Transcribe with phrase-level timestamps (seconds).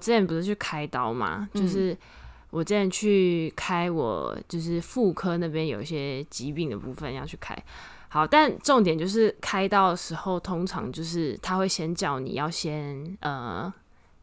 [0.00, 1.94] 我之前不是去开刀嘛，嗯、就是
[2.48, 7.54] 我之前去开我就是妇科那边有一些疾病的部分要去开。
[8.08, 13.70] 好，但重点就是开刀的时候，通常就是他会先叫你要先呃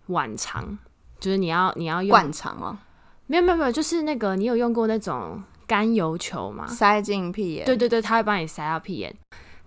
[0.07, 0.75] 晚肠，
[1.19, 2.75] 就是你要你要用灌肠哦。
[3.27, 6.65] 没有没有没有，就是那个你有用过那种甘油球吗？
[6.65, 7.65] 塞进屁眼。
[7.67, 9.15] 对对对，他会帮你塞到屁眼。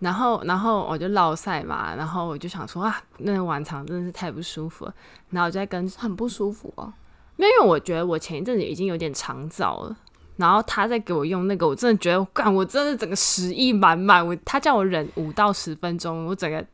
[0.00, 4.94] 然后然后我就落赛嘛，然后我就想说啊，那个晚肠真的是太不舒服了。
[5.28, 6.90] 然后我就在跟很不舒服哦，
[7.36, 9.96] 没有，因为我觉得我前一阵子已经有点肠燥了。
[10.36, 14.26] 然后他在给我用那个，我真的觉得，干，我真的整个食欲满满。
[14.26, 16.64] 我他叫我忍五到十分钟，我整个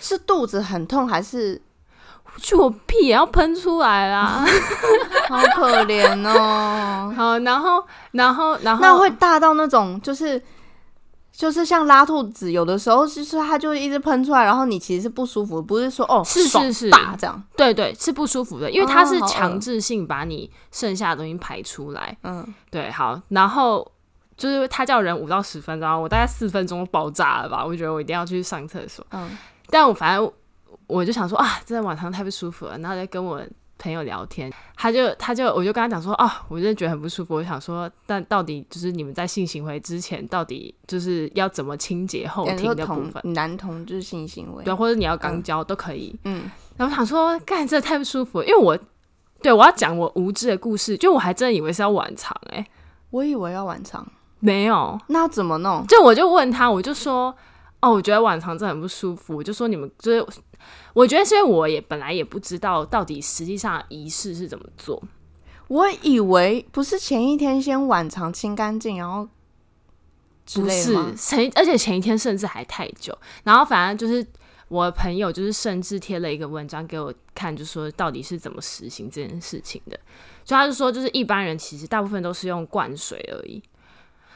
[0.00, 1.62] 是肚子很痛还是
[2.38, 4.44] 就我屁也要喷出来啦？
[5.30, 7.12] 好可怜哦。
[7.16, 10.42] 好，然后然后然后那会大到那种就是。
[11.32, 22.16] 就是像拉肚子，有的时候就是它就一直喷出来，然后你其实是不舒服，不是说哦是是是大这样，对对是不舒服的，因为它是强制性把你剩下的东西排出来。
[22.22, 23.90] 嗯，对，好，然后
[24.36, 27.64] 就是他叫人五到十分钟，我大概四分钟爆炸了吧？
[27.64, 29.04] 我觉得我一定要去上厕所。
[29.10, 29.30] 嗯，
[29.70, 30.30] 但我反正
[30.86, 33.42] 我就想说啊，真的晚上太不舒服了，然后再跟我。
[33.82, 37.34] 朋友聊天，他就他就我就跟他讲说啊、哦，我真的觉得很不舒服。
[37.34, 43.34] 我想说，但到底就是你们在性行为之前，到底就是要怎么清洁后庭的部分？
[43.34, 46.14] 男同就是性行为，对，或者你要肛交都可以。
[46.24, 48.78] 嗯，然后我想说，干这太不舒服了，因为我
[49.42, 52.64] 对我要讲我无知的故事，就我还真的以为是要浣肠哎，
[53.10, 54.06] 我以为要晚场，
[54.38, 55.84] 没有，那怎么弄？
[55.88, 57.34] 就我就问他，我就说。
[57.84, 59.36] 哦，我觉得晚肠真的很不舒服。
[59.36, 60.26] 我就说你们就是，
[60.92, 65.02] 我觉得是因为我也本来也不知道到底实际上仪式是怎么做。
[65.68, 69.26] 我以为不是前一天先晚肠清干净，然后
[70.54, 73.16] 不是前，而且前一天甚至还太久。
[73.44, 74.26] 然后反正就是
[74.68, 79.98] 我朋友就是甚至贴了一个文章给我看，就说到底是怎么实行这件事情的。
[80.44, 83.62] 所以他就说，就是一般人其实大部分都是用灌水而已。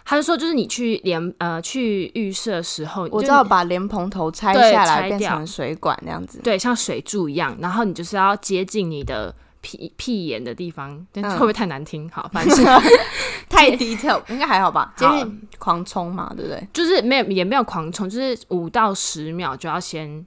[0.09, 7.57] 他就说，就是你去连呃去浴室的时候，我知道把莲蓬头拆下来变成水管那样子，对，像水柱一样。
[7.61, 12.09] 然后你就是要接近你的屁屁眼的地方，但会不会太难听？
[12.11, 12.65] 好，反正
[13.51, 14.95] 太 detail 应该还好吧？
[14.97, 16.69] 接近狂冲嘛，对不对？
[16.73, 20.25] 就是没有也没有狂冲，就是五到十秒就要先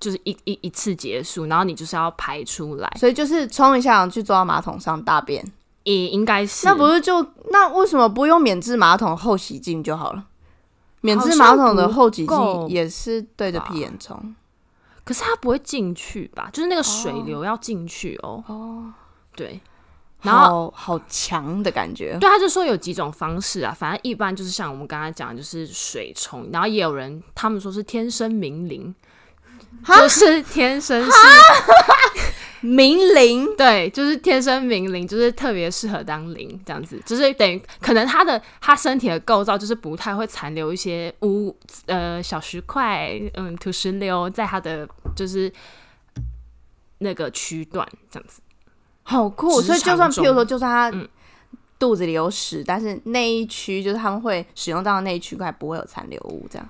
[0.00, 5.44] 就是一一一次结束，然后你就是要排出来，所以就是冲一下去坐到马桶上大便。
[5.84, 10.24] 也应该是，那不是就那为什么不用免治马桶后洗净就好了？
[11.00, 14.34] 免治马桶的后洗净也是对着屁眼冲，
[15.04, 16.50] 可是它不会进去吧？
[16.52, 18.42] 就是那个水流要进去哦。
[18.48, 18.92] 哦，
[19.36, 19.60] 对，
[20.22, 22.18] 然后好强的感觉。
[22.20, 28.92] 对，他就说有几种方式啊，反正一般就是像我们刚才讲，就是水冲，然后也有人他们说是天生明灵，
[29.86, 31.10] 就是天生是。
[32.60, 41.54] 明灵，对，就是天生明灵，就是特别适合当灵这样子，就是等于可能他的他身体的构造就是不太会残留一些污
[41.86, 45.52] 呃小石块，嗯土石流在他的就是
[46.98, 48.40] 那个区段这样子，
[49.02, 49.62] 好酷。
[49.62, 51.08] 所以就算譬如说，就算他
[51.78, 56.68] 肚子里有屎，嗯、但是那一区就是他们会使用到的那一区块不会有残留物这样。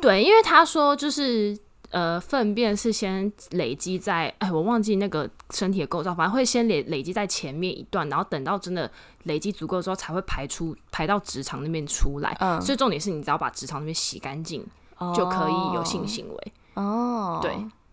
[0.00, 1.56] 对，因为他说就是。
[1.92, 8.90] 呃，粪便是先累积在，哎，我忘记那个身体的构造，反正会先累累积在前面一段，然后等到真的
[9.24, 12.34] 累积足够之后，才会排出排到直肠那边出来。
[12.40, 14.66] 嗯，所以重点是你只要把直肠那边洗干净，
[14.96, 16.52] 哦，就可以有性行为。
[16.74, 17.52] 哦，对，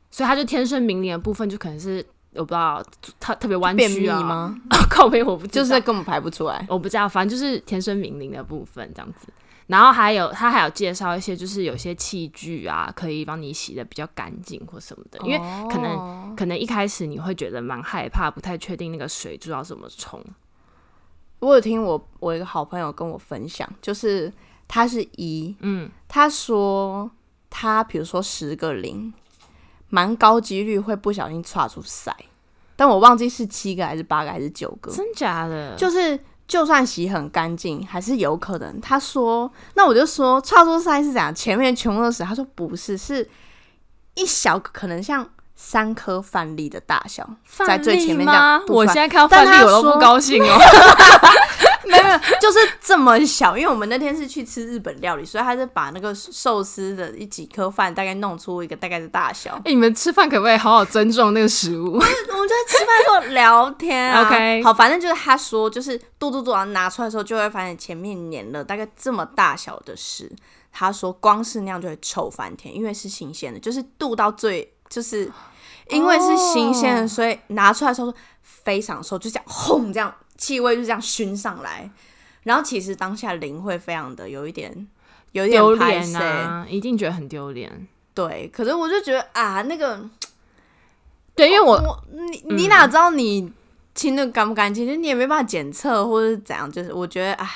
[0.10, 2.82] 所以它就天生明灵的部分，就可能是我不知道，
[3.20, 4.56] 特特别弯曲啊吗？
[4.90, 9.28] 靠背我不知道，就是根本排不出来，我不知道，反正就是天生明灵的部分这样子。
[9.70, 15.20] 然后还有，他还有介绍一些，就是有些器具啊，可以帮你洗的比较干净或什么的。
[15.20, 15.38] 因为
[15.70, 20.20] 可能、哦、可能一开始你会觉得蛮害怕，不太确定那个水柱要怎么冲。
[21.38, 24.34] 我有听我我一个好朋友跟我分享，就是
[24.68, 27.12] 他是一，嗯，他说
[27.48, 29.14] 他比如说十个零，
[29.90, 32.12] 蛮高几率会不小心岔出塞，
[32.76, 36.20] 但我忘记是七个还是八个还是九个，真假的，就是。
[36.50, 38.82] 就算洗很干净，还是有可能。
[38.82, 41.34] 他说：“那我就说，差不多塞是怎样？
[41.34, 43.30] 前面全部都是。”他说：“不是，是
[44.16, 47.30] 一小可能像三颗饭粒的大小，
[47.66, 48.62] 在最前面这样。
[48.68, 50.58] 我现在看到饭粒我都不高兴哦。
[51.90, 53.58] ”没有，就是这么小。
[53.58, 59.56] 因为我们那天是去吃日本料理，所以他是把那个寿司的一几颗饭大概弄出一个大概的大小。
[59.56, 61.94] 哎、欸，你们吃饭可不可以好好尊重那个食物？
[61.96, 64.26] 我们就在吃饭的时候聊天啊。
[64.26, 70.32] OK，好，反正就是他说，就是嘟嘟嘟，然后拿出来的时候，就会发现前面粘了大概这么大小的屎。
[70.72, 75.32] 他说，光是那样就会臭翻天，因为是新鲜的，就是度到最就是。
[75.92, 78.14] 因为是新鲜的， 所以拿出来的时候
[78.64, 81.90] 非常臭，就这样轰，这样气味就这样熏上来。
[82.44, 84.88] 然后其实当下淋会非常的有一点，
[85.34, 87.88] 有一点丢脸啊，一定觉得很丢脸。
[88.14, 90.02] 对，可是我就觉得啊，那个，
[91.36, 93.52] 对，因为我，我你你哪知道你
[93.94, 94.88] 清的干不干净？
[94.88, 96.70] 就你也没办法检测或者是怎样。
[96.72, 97.50] 就是我觉得，哎，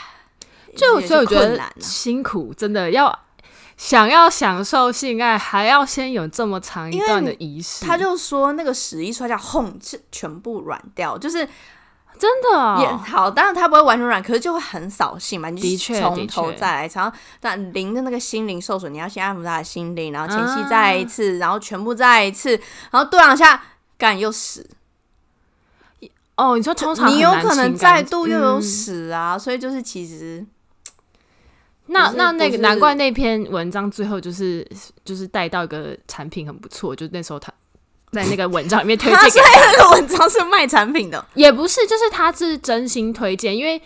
[0.76, 3.20] 就所以我觉得辛苦，真的要
[3.78, 7.86] 想要享受性爱，还要先有这么长一段的仪式。
[7.86, 11.48] 他就说那个屎一出来叫轰，是全部软掉，就是。
[12.16, 15.50] 真的、哦、也好，当然他不会完全软，可是就会很扫兴嘛。
[15.50, 17.12] 你就从头再来，然后
[17.42, 22.52] 但灵的那个心灵受损，你要先安抚他的心灵，然后前戏再来一次，啊、然后全部再来一次，
[22.92, 23.62] 然后对两下，
[23.98, 24.70] 干又死。
[26.38, 30.46] 哦，你说通常你有可能再度又有屎啊，嗯、所以就是其实，
[31.94, 34.68] 那那那个难怪那篇文章最后就是
[35.06, 37.50] 就是带到一个产品很不错，就那时候他。
[38.14, 39.46] 在那个文章里面推荐，所以
[39.76, 43.82] 那个文章是卖产品的，也不是，就是他是真心推荐，因为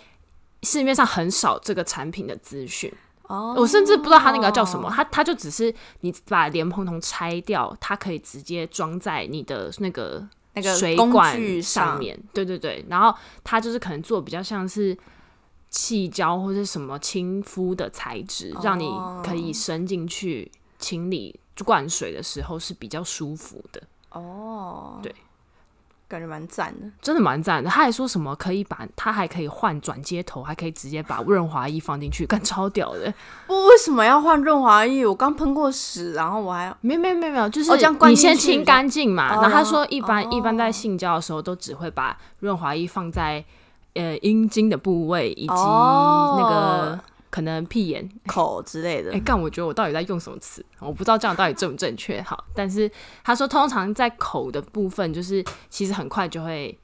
[0.63, 2.93] 市面上很少这个产品的资讯。
[3.21, 10.21] 哦，我甚至不知道他那个叫什么，他他就只是你把莲蓬头拆掉，它可以直接装在你的那个
[10.55, 12.19] 那个水管上面。
[12.33, 14.93] 对对对，然后它就是可能做比较像是
[15.69, 18.89] 矽胶或者什么亲肤的材质，让你
[19.23, 23.81] 可以伸进去清理灌水的时候是比较舒服的。
[24.09, 25.13] 哦，oh, 对，
[26.07, 27.69] 感觉蛮赞的，真的蛮赞的。
[27.69, 33.13] 他还说什么可以把，它还可以换转接头，还可以直接把润滑液放进去，干超屌的。
[33.47, 35.05] 我为什么要换润滑液？
[35.05, 37.71] 我刚喷过屎，然后我还没没没没有，就是
[38.07, 39.33] 你先清干净嘛。
[39.33, 43.43] 然后他说一般、oh, 一般在性交的时候都只会把润滑液放在
[43.97, 46.89] 呃阴茎的部位以及那个。
[46.91, 46.99] Oh.
[47.29, 49.11] 可能屁眼、 口之类的。
[49.13, 50.65] 哎、欸，干，我觉得我到底在用什么词？
[50.79, 52.21] 我不知道这样到底正不正确。
[52.21, 52.89] 好，但是
[53.23, 56.75] 他说，通常在口的部分，就是其实很快就会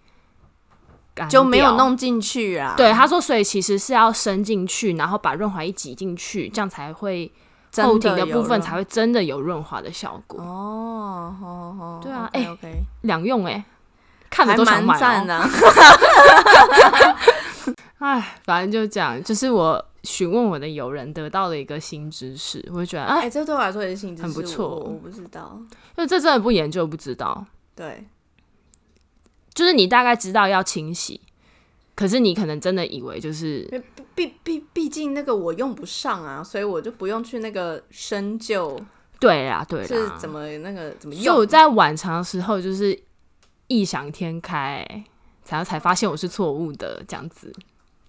[1.16, 2.76] 干，就没有弄进去啊。
[2.78, 7.32] 对，他说，所以其实是要伸进去，然后把润滑液挤进去，这样才会
[7.78, 10.40] 后庭的部分才会真的有润滑的效果。
[10.40, 13.64] 哦，好好好，对啊，哎，OK，两用哎，
[14.34, 15.50] 看着都想买哦。
[18.00, 19.86] 哎， 反正就讲，就是我。
[20.04, 24.68] 询问我的友人，得到了一个新知识，我就觉得，哎、这对我来说也是新知识，很不错。
[24.80, 25.58] 我不知道，
[25.96, 27.46] 因为这真的不研究不知道。
[27.74, 28.06] 对，
[29.54, 31.22] 就是你大概知道要清洗，
[31.96, 33.66] 可是你可能真的以为就是，
[34.14, 38.78] 毕毕毕竟那个我用不上啊，所以我就不用去那个深究。
[39.22, 41.24] 对啊，对啊，是怎么那个怎么用？
[41.24, 43.00] 就我在晚长的时候，就是
[43.68, 44.86] 异想天开，
[45.44, 47.54] 才才发现我是错误的这样子。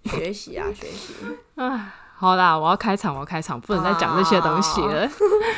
[0.03, 1.13] 学习啊，学习！
[1.55, 5.09] 啊，好啦，我要开场，我要开场，不能再讲这些东西了。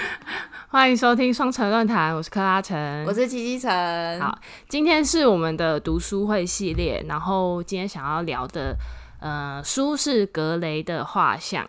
[0.69, 4.21] 欢迎收听双城论坛，我是克拉城，我是七七城。
[4.21, 4.37] 好，
[4.69, 8.75] 今天是我们的读书会系列，然后今天想要聊的，
[9.19, 11.65] 呃，书是格雷的画像。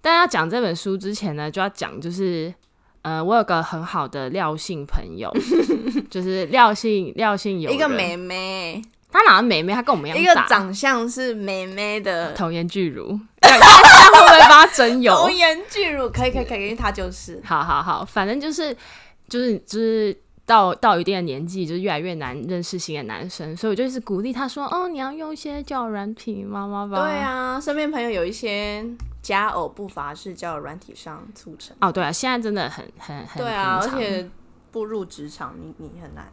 [0.00, 2.54] 但要讲这本书之前呢，就要讲，就是，
[3.02, 5.32] 呃，我有个很好的廖姓朋友，
[6.10, 8.82] 就是廖姓廖姓有一个妹妹。
[9.10, 9.72] 她哪个妹妹？
[9.72, 15.14] 她跟我们一样大，一个长相是妹妹的童颜巨乳， 这样会不会帮她整有？
[15.14, 17.40] 童颜巨乳可以可以可以，因为她就是。
[17.42, 18.76] 好好好，反正就是
[19.28, 20.14] 就是就是
[20.44, 28.84] 到到一定的年纪，就是越来越难认识新的男生，所以我就是鼓励他说：“哦，你要用一些交友软体，妈妈吧。”对啊，身边朋友有一些
[29.28, 31.76] 佳偶不乏是交友软体上促成。
[31.82, 34.26] 哦，对啊，现在真的很很很对啊，而且
[34.72, 36.32] 步入职场，你你很难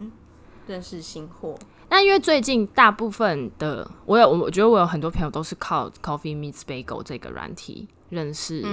[0.65, 1.59] 认识新货。
[1.89, 8.63] 那因为最近大部分的我有，我觉得我有很多朋友都是靠 Coffee Meets Bagel 这个软体认识。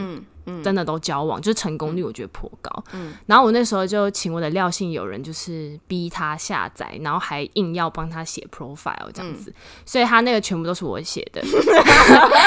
[0.63, 2.85] 真的都交往，就是成功率我觉得颇高。
[2.93, 11.43] 嗯，然后我那时候就请我的廖姓友人，就是逼他下载，然后还硬要帮他写 profile 这样子，嗯、所以他那个全部都是我写的，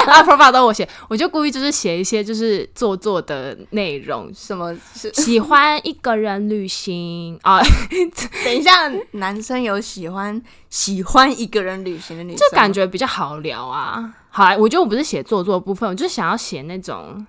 [0.05, 4.75] 然 后 profile 都是我写，我就故意就是写一些就是做作的内容，什么
[5.13, 7.61] 喜欢一个人旅行啊？
[8.43, 14.13] 等一下，男生有喜欢喜欢一个人旅行的女生，就感觉比较好聊啊。
[14.29, 17.25] 好啊，我觉得我不是写做作的部分，我就想要写那种。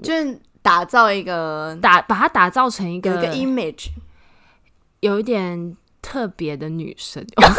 [0.00, 3.88] 就是打造一个打，把它打造成一个有一个 image，
[5.00, 7.24] 有一点特别的女生。
[7.36, 7.50] 我要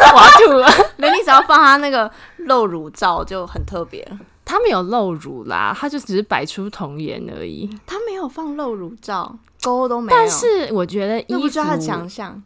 [0.46, 4.06] 吐了， 那你只要放她那个露乳照就很特别。
[4.44, 7.68] 她没有露乳啦，她就只是摆出童颜而已。
[7.86, 10.18] 她没有放露乳照，沟都没有。
[10.18, 12.42] 但是我觉得衣服是她的强项。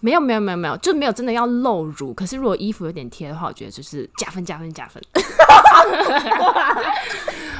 [0.00, 2.14] 没有没有没有没有，就没有真的要露乳。
[2.14, 5.02] 可是如果衣服有点贴的话，我觉得就是加分加分加分。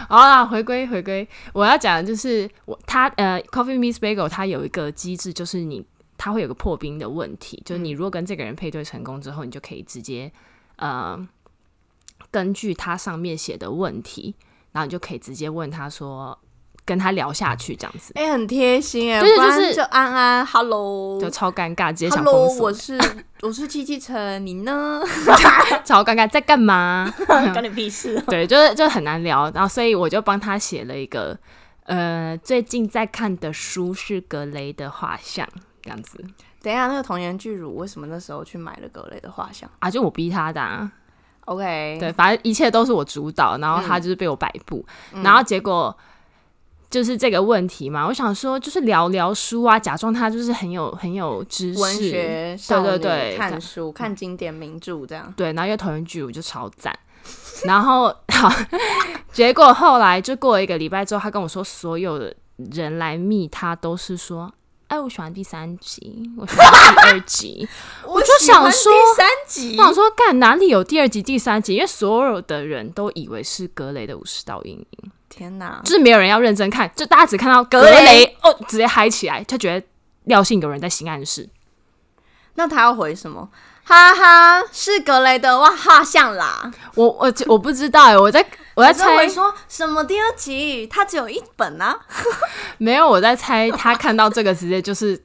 [0.09, 5.85] 好啦，回归回归，我要讲的就是我他呃，Coffee Miss Bagel 它有一个机制，就是你
[6.16, 10.33] 他会有个破冰的问题，就是你如果跟这个人配对成功之后，你就可以直接
[10.76, 11.18] 呃
[12.30, 14.35] 根据他上面写的问题，
[14.73, 16.38] 然后你就可以直接问他说。
[16.88, 22.54] 跟他聊下去这样子，哎、欸，很贴心哎，就是就是就安安，Hello，就超尴尬，直接想封锁。
[22.54, 22.99] Hello，我是
[23.42, 25.02] 我是七七成，你呢？
[25.85, 27.12] 超尴尬，在干嘛？
[27.28, 28.18] 关你屁事。
[28.26, 31.38] 对，就是就很难聊，然后所以我就帮他写了一个，
[31.85, 35.47] 呃，最近在看的书是格雷的画像，
[35.83, 36.25] 这样子。
[36.62, 39.90] 等一下，那个童颜巨乳为什么那时候去买了格雷的画像啊？
[39.90, 40.90] 就我逼他的、啊。
[41.45, 45.95] OK，对，反正一切都是我主导，然后他就是被我摆布，嗯、然后结果。
[46.90, 55.33] 就是这个问题嘛，我想说，就是聊聊书啊，假装他就是很有很有知识，文学，对对对，看书看经典名著这样。
[55.37, 56.97] 对，然后又投进去，我就超赞。
[57.64, 58.50] 然后好，
[59.33, 64.50] 结果后来就过了一个礼拜之后，他跟我说，所有的人来密他都是说，
[64.87, 67.68] 哎，我喜欢第三集，我喜欢第二集。
[68.07, 71.75] 我就想说，第三集，我想说，干哪里有第二集、第三集？
[71.75, 75.11] 因为所有的人都以为是格雷的五十道阴影。
[75.28, 75.80] 天哪！
[75.85, 79.87] 就是没有人要认真看，就大家只看到格雷，哦，直接嗨起来，就觉得
[80.25, 81.49] 廖信有人在行暗示。
[82.54, 83.49] 那他要回什么？
[83.85, 86.70] 哈哈，是格雷的哇画像啦！
[86.94, 88.44] 我我我不知道哎，我在
[88.75, 90.87] 我在猜回说什么第二集？
[90.87, 91.99] 他只有一本啊？
[92.78, 95.16] 没有，我在猜他看到这个直接就是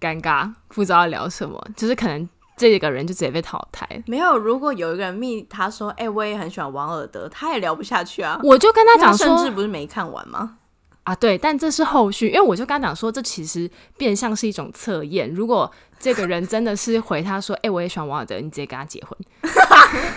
[0.00, 2.28] 尴尬，不知道聊什么，就是可能。
[2.60, 3.88] 这个人就直接被淘汰。
[4.06, 8.38] 没有，如果有一个人密他说：“哎、欸，我也很喜欢王尔德。”他也聊不下去啊。
[8.42, 10.58] 我就跟他讲说，甚至不是没看完吗？
[11.04, 15.32] 啊，对，但这是后续，因为我就跟他讲说，这其实变相是一种测验。
[15.32, 19.18] 如果这个人真的是回他说：“哎、欸，我也喜欢王尔德。”你直接跟他结婚，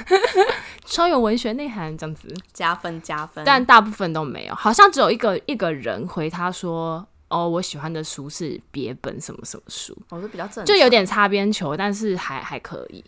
[0.85, 3.45] 超有文学内涵，这样子加分加分。
[3.45, 7.07] 但大部分都没有，好像只有一个一个人回他说。
[7.33, 13.03] 哦，我喜欢的书是别本什么什么书，我、哦、是比较正，就有点擦边球，但是还还可以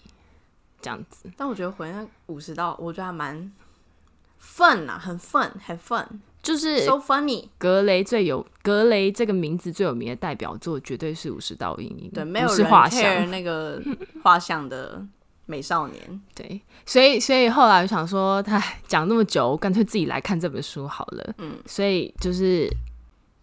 [0.82, 1.30] 这样子。
[1.38, 3.52] 但我觉得回那五十道，我觉得还蛮
[4.42, 6.04] fun 啊，很 fun，很 fun，
[6.42, 7.50] 就是 so funny。
[7.60, 12.10] 格雷最有格雷这个名字最有名的代表作，绝对是五十道阴影。
[12.12, 13.80] 对，没有人 care 那个
[14.24, 15.06] 画像的
[15.46, 16.22] 美少年。
[16.34, 21.34] 对，所以所以后来我想说，他讲那么久，干脆自己来看这本书好了。
[21.38, 22.68] 嗯，所以就是。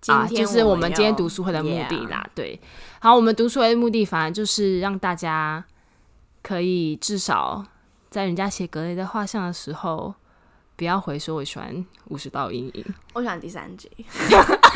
[0.09, 2.28] 啊，就是我们今天读书会的目的啦。
[2.35, 2.61] 对，
[3.00, 5.64] 好，我们读书会的目的，反而就是让大家
[6.42, 7.64] 可以至少
[8.11, 10.12] 在人家写格雷的画像的时候，
[10.75, 12.85] 不要回说我喜欢五十道阴影。
[13.12, 13.88] 我喜欢第三集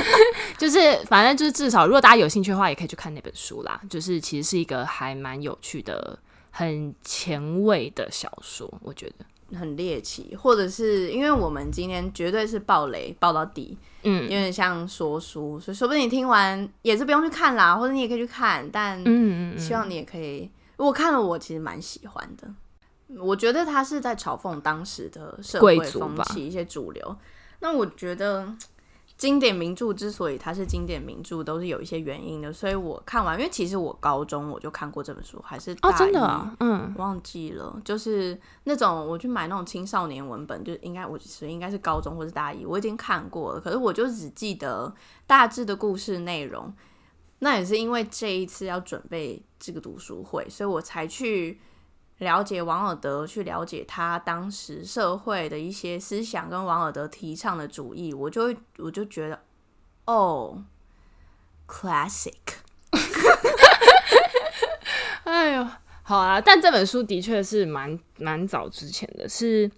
[0.56, 3.80] 就是反正就是至少，如果大家有兴趣的话，也可以去看那本书啦。
[3.90, 6.16] 就是其实是一个还蛮有趣的、
[6.50, 9.24] 很前卫的小说，我觉得。
[9.54, 22.48] 很猎奇，或者是因为我们今天绝对是爆雷爆到底，嗯，有点像说书，所以说不定你听完也是不用去看啦，或者你也可以去看，但嗯，希望你也可以，如果看了我其实蛮喜欢的，
[23.20, 27.16] 我觉得他是在嘲讽当时的社会风气，一些主流，
[27.60, 28.52] 那我觉得。
[29.16, 32.52] 经典名著之所以它是经典名著，都是有一些原因的。
[32.52, 43.60] 所以我看完，因为其实我高中我就看过这本书，还是大一，哦，真的啊，嗯，忘记了，就是那种我去买那种青少年文本，就应该我其实应该是高中或是大一，我已经看过了。
[43.60, 44.94] 可是我就只记得
[45.26, 46.72] 大致的故事内容。
[47.38, 51.60] 那也是因为这一次要准备这个读书会，所以我才去。
[52.18, 59.38] 了解王尔德，去了解他当时社会的一些思想，跟王尔德提倡的主义，我就会我就觉得，
[60.06, 60.64] 哦
[61.68, 62.32] ，classic，
[65.24, 65.68] 哎呦，
[66.02, 66.40] 好啊！
[66.40, 69.70] 但这本书的确是蛮蛮早之前的，是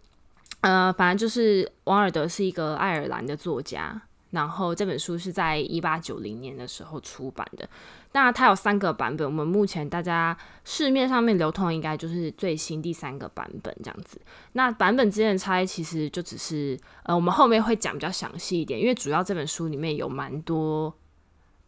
[0.61, 4.03] 呃，反正就是王尔德是一个爱尔兰的作家。
[4.31, 7.67] 然后这本书是在一八九零年的时候出版的。
[8.13, 14.21] 那它有三个版本，我们目前大家市面上面流通应该就是最新第三个版本这样子。
[14.53, 20.93] 那版本之间的差异其实就只是，呃，我们后面会讲比较详细一点，因为主要这本书里面有蛮多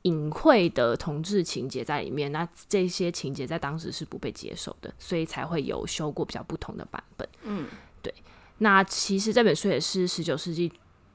[0.03, 2.33] 隐晦的同志情节在里面。
[2.33, 7.29] 那这些情节在当时是不被接受的，所以才会有修过比较不同的版本。
[7.43, 7.67] 嗯，
[8.03, 8.13] 对。
[8.59, 10.73] 那其实这本书也是十九世纪。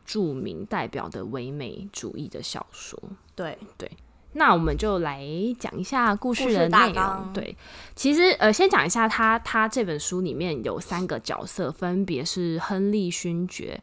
[0.08, 2.96] 著名代表的唯美主义的小说，
[3.36, 3.90] 对对，
[4.38, 5.26] 那我们就来
[5.58, 7.34] 讲一下故事的内容。
[7.34, 7.56] 对，
[7.96, 13.82] 其实呃，先讲一下他他这本书里面有三个角色，分别是亨利勋爵，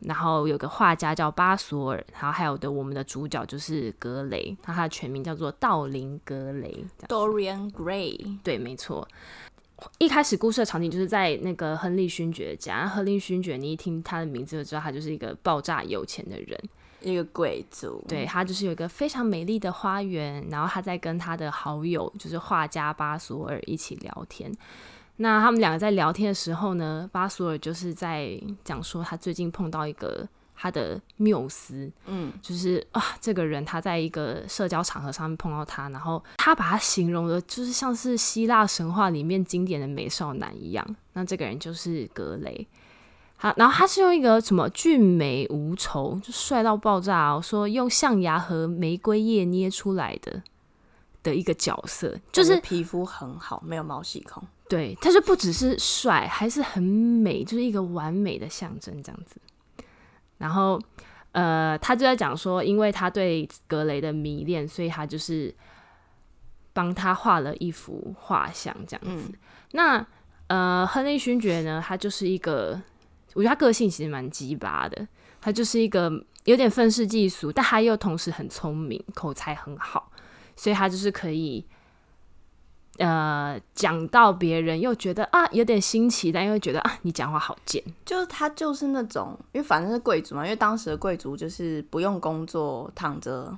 [0.00, 8.38] 然后有个画家叫巴索尔，然后还有的我们的主角就是格雷，那他的全名叫做道林格雷，Dorian Gray。
[8.42, 9.08] 对，没错。
[9.98, 12.86] 一开始故事的场景就是在那个亨利勋爵家。
[12.86, 16.58] 亨利勋爵，你一听他的名字就知道他就是一个爆炸有钱的人。
[17.00, 24.52] 一个贵族，对，他就是有一个非常美丽的花园，然后他在跟他的好友，就是画家巴索尔一起聊天。
[25.16, 40.96] 那他们两个在聊天的时候呢，巴索尔就是在讲说他最近碰到一个他的缪斯，嗯，就是啊，这个人他在一个社交场合上面碰到他，然后他把他形容的就是像是希腊神话里面经典的美少男一样。
[41.12, 42.66] 那这个人就是格雷。
[43.38, 50.42] 好，然后他是用一个什么俊美无愁，就帅到爆炸哦，说用象牙和玫瑰叶捏出来的
[51.22, 54.42] 的一个角色，就是皮肤很好，没有毛细孔。
[54.70, 59.36] 对，他就不只是帅，还是很美，就是一个完美的象征这样子。
[60.38, 60.80] 然后，
[61.32, 65.54] 呃，他就在讲说，因为他对格雷的迷恋，所以他就是
[66.72, 69.28] 帮他画了一幅画像这样子。
[69.28, 69.34] 嗯、
[69.72, 70.06] 那，
[70.46, 72.80] 呃，亨利勋爵呢，他就是一个。
[73.36, 75.06] 我觉得他个性其实蛮鸡巴的，
[75.40, 76.10] 他就是一个
[76.44, 80.10] 有点愤世嫉俗，但他又同时很聪明，口才很好，
[80.56, 81.64] 所以他就是可以，
[82.96, 93.56] 呃，讲到别人又觉得啊有点新奇，但又觉得啊你讲话好贱，就是他就是那种，因为反正是贵族嘛，因为当时的贵族就是不用工作，躺着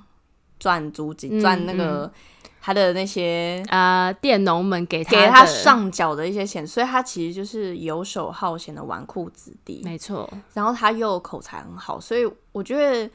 [0.59, 2.11] 赚租金，赚那个。
[2.61, 10.29] 他的那些呃，佃农们给他给他上缴的一些钱，所以他其实就是游手好闲的纨绔子弟，没错。
[10.53, 13.09] 然后他又口才很好，所以我觉得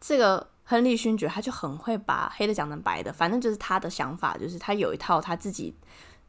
[0.00, 5.74] 这个亨利勋爵他就很会把黑的讲成白的，反正就是他的想法，就是他有一套他自己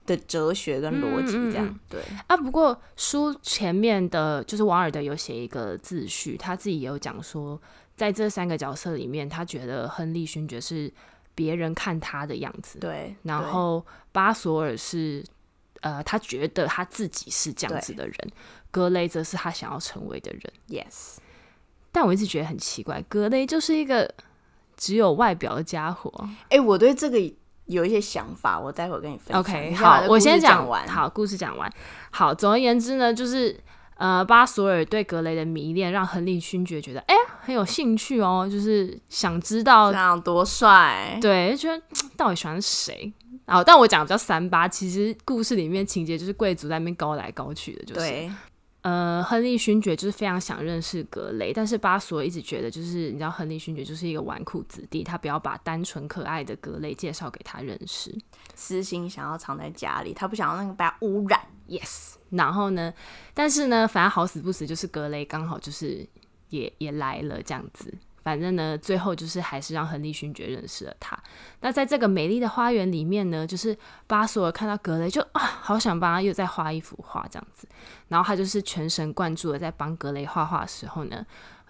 [0.06, 1.66] 的哲学跟逻辑这样。
[1.66, 7.60] 嗯嗯嗯对啊，不过书前面的就是王尔德有写一个自序，他自己也有讲说，
[7.96, 10.92] 在这三个角色里面，他觉得亨利勋爵是。
[11.38, 15.24] 别人看他的样子，对，然后巴索尔是，
[15.82, 18.16] 呃，他觉得他自己是这样子的人，
[18.72, 21.18] 格雷则是他想要成为的人，yes。
[21.92, 24.12] 但我一直觉得很奇怪，格雷就是一个
[24.76, 26.12] 只有外表的家伙。
[26.50, 27.20] 哎，我对这个
[27.66, 29.40] 有一些想法，我待会儿跟你分享。
[29.40, 30.88] OK，好，我先讲完。
[30.88, 31.72] 好，故事讲完。
[32.10, 33.56] 好，总而言之呢，就是。
[33.98, 41.84] 呃，巴索尔对格雷的迷恋让亨利勋爵觉得，哎、欸，很有兴趣哦，就是想知道这样多帅，对，就觉得
[42.16, 43.12] 到底喜欢谁？
[43.46, 48.32] 然后，但我讲的比较三八，其实故事里面情节就是贵族在那边高来高去的，就是，对。
[48.82, 58.16] 呃，亨利勋爵就是非常想认识格雷，但是巴索尔一直觉得，就是你知道，亨利勋爵就是一个纨绔子弟，他不要把单纯可爱的格雷介绍给他认识，
[58.56, 62.16] 私心想要藏在家里，他不想要那个被他污染，yes。
[62.30, 62.94] 然后呢，
[63.34, 66.06] 但是呢，反正好死不死，就是格雷刚好就是
[66.50, 67.94] 也也来了这样子。
[68.22, 71.18] 反正呢，最后就是还是让亨利勋爵认识了他。
[71.62, 77.66] 那在这个美丽的花园里面呢，就是巴索尔看到格雷就啊，好想帮他又再画一幅画这样子。
[78.10, 81.26] 然后他就是全神贯注的在帮格雷画画的时候呢，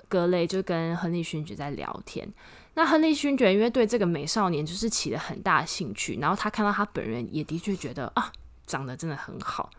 [0.09, 2.27] 格雷就跟亨利勋爵在聊天。
[2.73, 8.31] 那亨利勋爵因为对这个美少年就是起了很大的兴趣，然后他看到他本人也的确觉得啊，
[8.65, 9.69] 长得真的很好。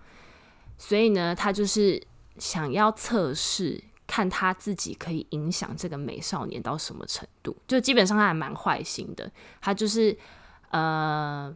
[0.78, 2.00] 所以呢，他就是
[2.38, 7.56] 想要测试，看他自己可以影响这个美少年到什么程度。
[7.66, 9.28] 就基本上他还蛮坏心的，
[9.60, 10.16] 他就是
[10.70, 11.52] 呃，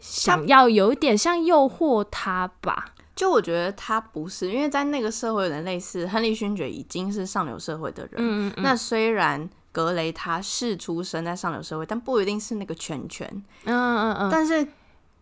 [0.00, 2.92] 想要有一点像诱惑他吧。
[3.14, 8.14] 就我觉得他不是，因为在那个社会有点类似，亨利勋爵已经是上流社会的人。
[8.16, 8.62] 嗯嗯嗯。
[8.64, 13.26] 那虽然格雷他是出生在上流社会，但不一定是那个圈圈。
[13.64, 14.30] 嗯嗯嗯。
[14.30, 14.66] 但是。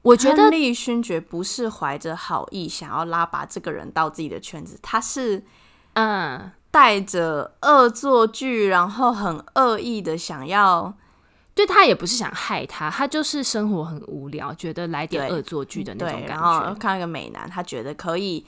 [0.09, 5.45] 我觉得亨利勋爵不是怀着好意想要拉拔这个人到自己的圈子，他是
[5.93, 10.95] 嗯带着恶作剧，然后很恶意的想要，
[11.55, 16.45] 对他也不是想害他，他就是生活很无聊，觉得来点恶作剧的那种感觉。
[16.61, 18.47] 然后看到一个美男，他觉得可以，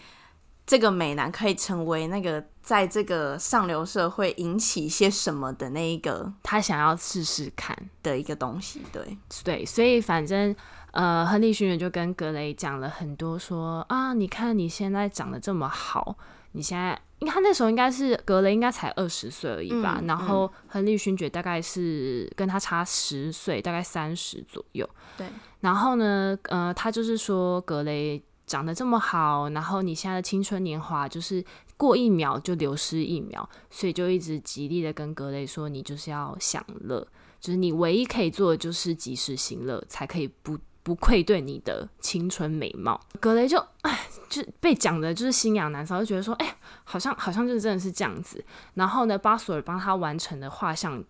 [0.66, 8.80] 这个美男可以成为那个在这个上流社会引起一些什么的那一个，他想要试试看的一个东西。
[8.92, 10.54] 对对，所以反正。
[10.92, 16.16] 呃，亨利勋爵就跟格雷讲了很多说，说啊，你看你现在长得这么好，
[16.52, 24.88] 你现在，因为他那时候应该是格雷应该才二十岁而已吧，嗯、然后亨利勋爵大概是跟他差十岁，大概三十左右。
[25.16, 25.28] 对，
[25.60, 31.44] 然后呢，呃，他就是说格雷长得这么好，然后你现在的青春年华就是
[31.76, 37.06] 过一秒就流失一秒，所以就一直极力的跟格雷说，你就是要享乐，
[37.38, 40.58] 就是你唯一可以做的就是及时行乐，才可以不。
[40.90, 48.44] 不愧对你的青春美貌，格雷就哎，就被讲的就是心痒难搔，就觉得说，哎，好像好像就是真的是这样子。
[48.74, 51.00] 然后呢，巴索尔帮他完成的画像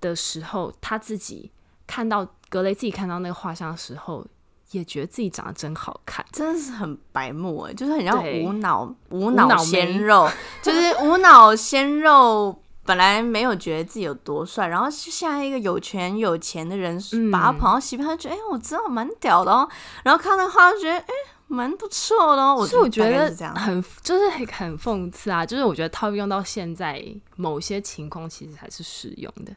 [0.00, 1.50] 的时候，他自己
[1.84, 4.24] 看到格雷自己看到那个画像的时候，
[4.70, 10.30] 也觉得自己长得真好看，真的是很白目哎，就是很像无脑无脑鲜肉，
[10.62, 16.98] 就是无脑鲜肉本来没有觉得自己有多帅，然后现在一个有权有钱的人
[17.30, 19.68] 把他捧到西边，他就觉得哎，我知道蛮屌的哦。
[20.04, 21.06] 然后看那话就觉得哎，
[21.48, 22.66] 蛮不错的哦。
[22.66, 27.04] 所以我觉得很就是很很讽刺啊，就是我觉得套用到现在
[27.36, 29.52] 某些情况，其实还是适用的。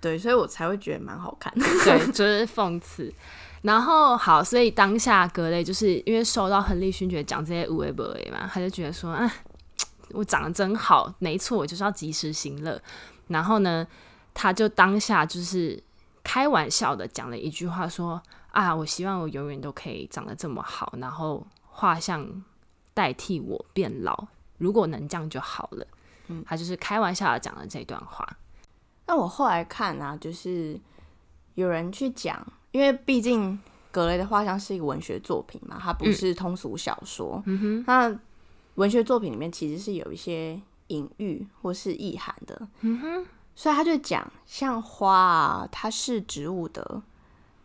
[0.00, 1.52] 对，所以我才会觉得蛮好看。
[1.84, 3.12] 对， 就是讽刺。
[3.62, 9.30] 然后好，所以当下格雷就是因为受到亨利勋爵讲这些无谓不为嘛，他就觉得说，啊，
[10.12, 12.80] 我长得真好，没错，我就是要及时行乐。
[13.28, 13.86] 然后呢，
[14.34, 15.82] 他就当下就是
[16.22, 18.20] 开玩笑的讲了一句话，说
[18.50, 22.26] 啊，我希望我永远都可以长得这么好，然后画像
[22.92, 24.26] 代替我变老，
[24.58, 25.86] 如果能这样就好了。
[26.28, 28.28] 嗯，他就是开玩笑的讲了这段话。
[29.06, 30.78] 那我后来看呢、啊，就是
[31.54, 32.46] 有人去讲。
[32.72, 33.58] 因为毕竟
[33.90, 37.42] 格雷的画像是一个文学作品嘛，它不是通俗小说。
[37.46, 38.16] 嗯哼，那
[38.80, 42.66] 文学作品里面其实是有一些隐喻或是意涵的。
[42.80, 47.02] 嗯哼，所以他就讲，像花啊，它是植物的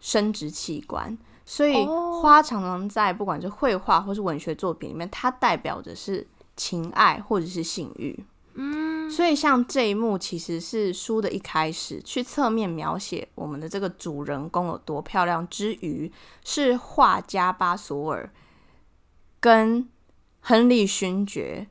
[0.01, 8.25] 生殖器官，所以花常常在不管是绘画或是文学作品里面，它代表的是情爱或者是性欲。
[8.55, 16.11] 嗯，所以像这一幕其实是书的一开始，去侧面描写我们的这个主人公有多漂亮之余，
[16.43, 18.29] 是画家巴索尔
[19.39, 19.87] 跟
[20.47, 21.67] 亨利勋爵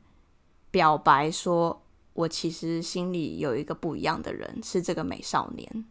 [0.71, 1.83] 表白说
[2.15, 5.85] ：“我其实心里有一个不一样的人，是这个美少年。”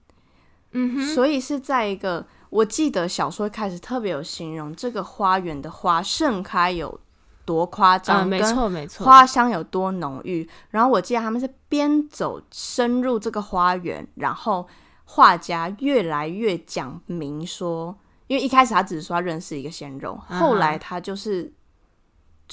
[0.75, 6.99] 嗯哼，所以是在一个我记得小说开始特别有形容这个花园的花盛开有。
[7.45, 10.49] 多夸张，没错没错，花香有多浓郁。
[10.69, 14.65] 然后我记得他们是边走深入这个花园，然后
[15.03, 21.51] 画家越来越讲明说，因为一开始他只是说他认识一个鲜肉，后来他就是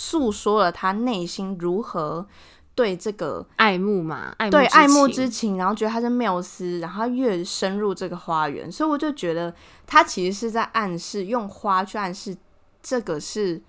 [0.03, 2.27] 诉说了他内心如何
[2.75, 9.55] 对这个爱慕嘛，爱慕对爱慕之情，然后觉得他是缪斯，然后越深入这个花园，所以我就觉得
[9.87, 12.37] 他其实是在暗示，用花去暗示
[12.83, 13.63] 这个是。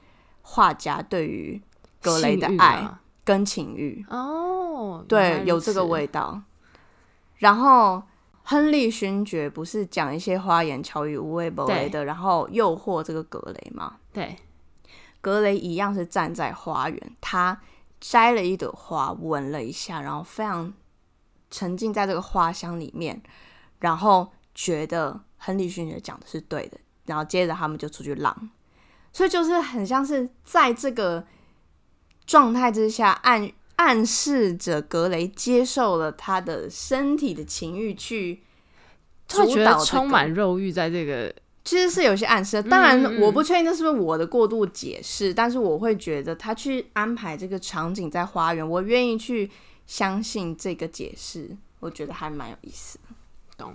[0.43, 1.61] 画家对于
[2.01, 2.83] 格雷的爱
[3.23, 6.41] 跟情欲哦，对，有这个味道。
[7.37, 8.01] 然后
[8.41, 13.97] 亨利勋爵不是讲一些花言巧语、无微不微的，然后诱惑这个格雷吗？
[14.11, 14.35] 对，
[15.21, 17.61] 格雷一样是站在花园，他
[17.99, 20.73] 摘了一朵花，闻了一下，然后非常
[21.49, 23.21] 沉浸在这个花香里面，
[23.79, 28.49] 然后觉得亨利勋爵讲的是对的，然后接着他们就出去浪。
[29.13, 31.25] 所以就是很像是在这个
[32.25, 38.41] 状态之下暗，暗示着格雷接受了他的身体的情欲，去
[39.27, 42.61] 主导、这个、觉得充满肉欲，在这个其实是有些暗示。
[42.63, 49.49] 当然，我不确定这是不是我的过度解释，但是我会觉得他去安排这个场景在花园，我愿意去
[49.85, 52.99] 相信这个解释，我觉得还蛮有意思。
[53.57, 53.73] 懂。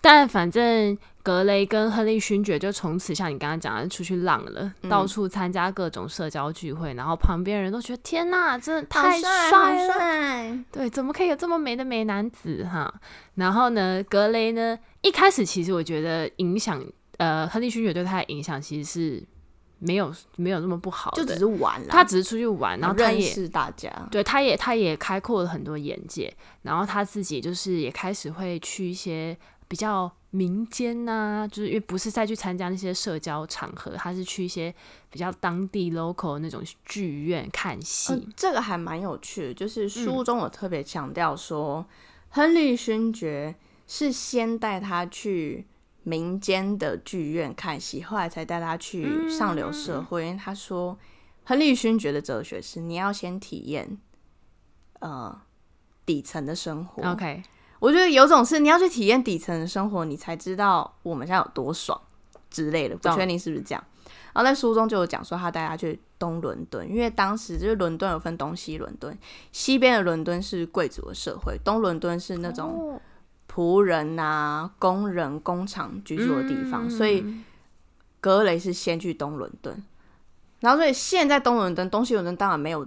[0.00, 10.58] 但反正格雷跟亨利勋爵就从此像你刚刚讲的出去浪了，嗯、到处参加各种社交聚会，然后旁边人都觉得天哪，真的太帅了！
[10.70, 12.92] 对，怎么可以有这么美的美男子哈？
[13.36, 16.84] 然后呢，格雷呢，一开始其实我觉得影响，
[17.18, 19.22] 呃，亨利勋爵对他的影响其实是
[19.78, 29.36] 没有没有那么不好的，就只是玩了，他只是出去玩，然后他也认识大家，对，他也他也开阔了很多眼界，然后他自己就是也开始会去一些。
[29.66, 34.72] 比较民间呐、啊，就是因为不是再去参加那些社交场合，他是去一些
[35.10, 38.20] 比较当地 local 那种剧院看戏、呃。
[38.36, 41.86] 这个还蛮有趣的，就是书中我特别强调说，嗯、
[42.28, 43.54] 亨利勋爵
[43.88, 45.66] 是先带他去
[46.04, 50.24] 民间的剧院看戏，后来才带他去上流社会。
[50.24, 50.96] 嗯、因为他说，
[51.44, 53.98] 亨利勋爵的哲学是你要先体验
[55.00, 55.36] 呃
[56.06, 57.02] 底层的生活。
[57.10, 57.42] OK。
[57.80, 62.00] 我觉得有种是你要去体验底层的生活，你才知道我们现在有多爽
[62.48, 62.96] 之类的。
[62.96, 63.84] 不确定是不是这样。
[64.32, 69.16] 然后在书中就有讲说，他带他去东伦敦，因为当时就是伦敦有分东西伦敦，
[69.52, 72.98] 西边的伦敦是贵族的社会，东伦敦是那种
[73.54, 76.88] 仆人啊、工人、工厂居住的地方。
[76.90, 77.24] 所以
[78.20, 79.84] 格雷是先去东伦敦，
[80.60, 82.86] 然后所以现在东伦敦、东西伦敦当然没有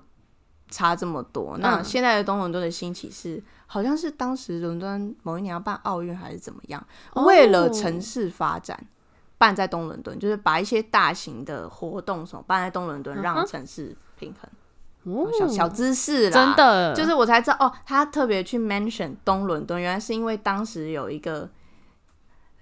[0.70, 1.58] 差这么多。
[1.60, 3.42] 那现在的东伦敦的兴起是。
[3.70, 8.82] 好像是当时伦敦某一年要办奥运还是怎么样，哦、为了城市发展，
[9.38, 14.50] 办在东伦敦，就是把一些大型的活动什么办在东伦敦，让城市平衡。
[14.50, 14.56] 哦、
[15.38, 21.50] 小小知识啦，真的，就是我才知道哦，他特别去 mention 东伦敦，原来是因为当时有一个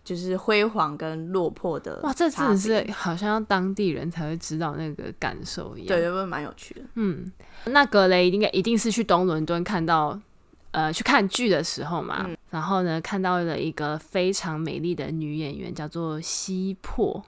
[0.03, 1.99] 就是辉煌跟落魄的。
[2.03, 6.81] 哇，这真的是好像要当地人才会知道那个感受一样，对，会不会蛮有趣的？
[6.95, 7.31] 嗯，
[7.65, 10.19] 那格雷应该一定是去东伦敦看到。
[10.71, 17.23] 呃去看剧的时候嘛，嗯、然后呢看到了一个非常美丽的女演员，叫做西珀。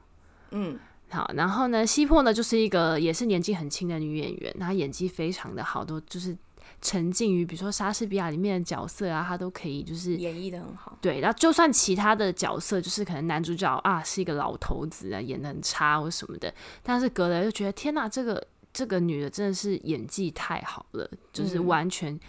[0.51, 0.77] 嗯，
[1.09, 6.37] 好，然后呢，西珀呢就是一个也是年纪很轻的女演员，她演技非常的好，都就是
[6.81, 10.97] 沉浸于比如说莎士比亚里面的角色啊，她都可以就是演绎的很好。
[11.01, 22.19] 对，然后就算其他的角色，就是可能男主角啊是一个老头子啊，演的很差或什么的，但是格雷就觉得天哪，这个这个女的真的是演技太好了，就是完全。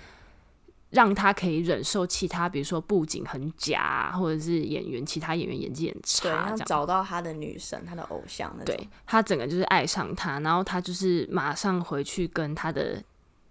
[0.90, 8.74] 让他可以忍受其他，比如说布景很假，或者是演员其他演员演技很差，对，找到他的女神，他的偶像那种。
[8.74, 12.94] 对，他整个就是爱上他，然后他就是马上回去跟他的，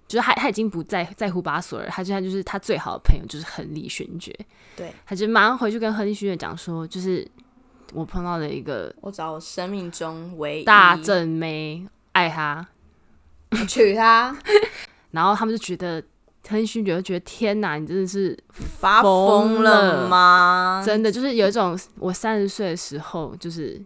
[0.07, 4.35] 就是他他已经不在在乎巴索尔，他现在就是他最好的朋友就是亨利勋爵。
[4.75, 7.29] 对，他就马上回去跟亨利勋爵讲说，就是
[7.93, 12.67] 我碰到了一个，我找我生命中唯一大正妹，爱他，
[13.67, 14.35] 娶她，
[15.11, 16.03] 然后他们就觉得。
[16.49, 20.81] 亨利就觉得天哪，你真的是发疯了吗？
[20.85, 23.81] 真的就是有一种我三十岁的时候，就是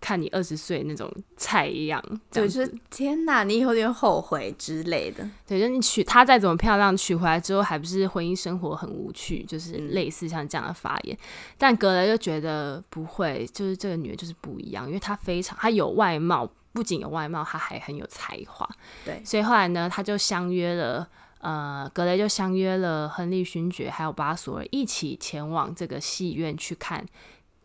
[0.00, 5.26] 看你二十岁那种菜一样，就是天哪，你以后有点后悔之类的。
[5.46, 11.16] 对，就你娶她再怎么漂亮，娶回来之后还不是婚姻生活很无趣，就是类似像这样的发言。
[11.16, 11.24] 嗯、
[11.56, 18.68] 但格雷就觉得不会，就是这个女人就是不一样，因为她非常，她有外貌，不仅有外貌，她还很有才华。
[19.04, 21.08] 对，所以后来呢，他就相约了。
[21.42, 27.04] 呃，格雷就相约了亨利勋爵还有巴索尔一起前往这个戏院去看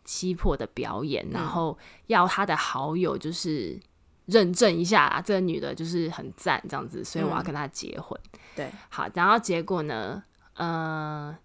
[0.04, 3.78] 西珀的表演，嗯、然后要他的好友就是
[4.26, 8.20] 认证一下啊，这个女的就是很赞这样子，所以我要跟她结婚。
[8.32, 10.20] 嗯、对，好，然后结果呢，
[10.54, 11.38] 呃，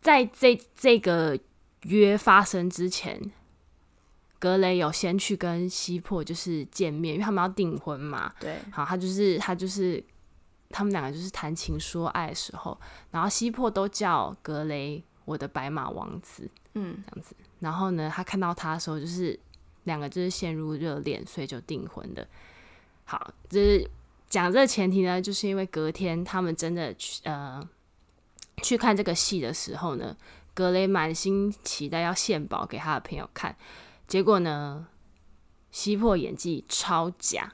[0.00, 1.36] 在这这个
[1.82, 3.20] 约发生之前，
[4.38, 8.32] 格雷有先去跟西珀就是见面，因为他们要订婚嘛。
[8.38, 10.00] 对，好，他就是他就是。
[10.74, 12.76] 他们两个就是谈情说爱的时候，
[13.12, 17.36] 然后西珀都叫格雷我的白马王子，嗯，这样子。
[17.60, 19.38] 然后呢，他看到他的时候，就是
[19.84, 22.26] 两个就是陷入热恋，所以就订婚的。
[23.04, 23.88] 好，就是
[24.28, 27.62] 讲这个前提呢，就是因为隔天他们真的去呃
[28.64, 30.16] 去看这个戏的时候呢，
[30.54, 33.54] 格雷满心期待要献宝给他的朋友看，
[34.08, 34.88] 结果呢，
[35.70, 37.52] 西珀演技超假。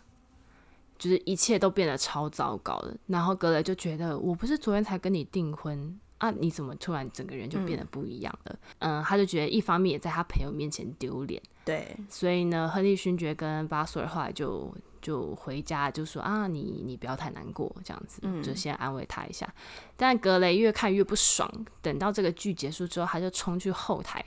[1.00, 8.58] 就是一切都变得超糟糕的，然后格雷就觉得，我不是昨天才跟你订婚啊，你怎么突然整个人就变得不一样了？
[8.80, 19.46] 嗯，嗯，他就觉得一方面也在他朋友面前丢脸，对，所以呢，亨利勋爵跟巴索尔后来就就回家就说啊，你你不要太难过，这样子，就先安慰他一下。
[19.46, 19.62] 嗯，
[19.96, 24.22] 但格雷越看越不爽，等到这个剧结束之后，他就冲去后台，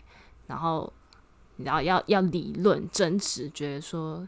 [0.47, 0.91] 然后
[1.57, 4.27] 然后要要理论争执，觉得说。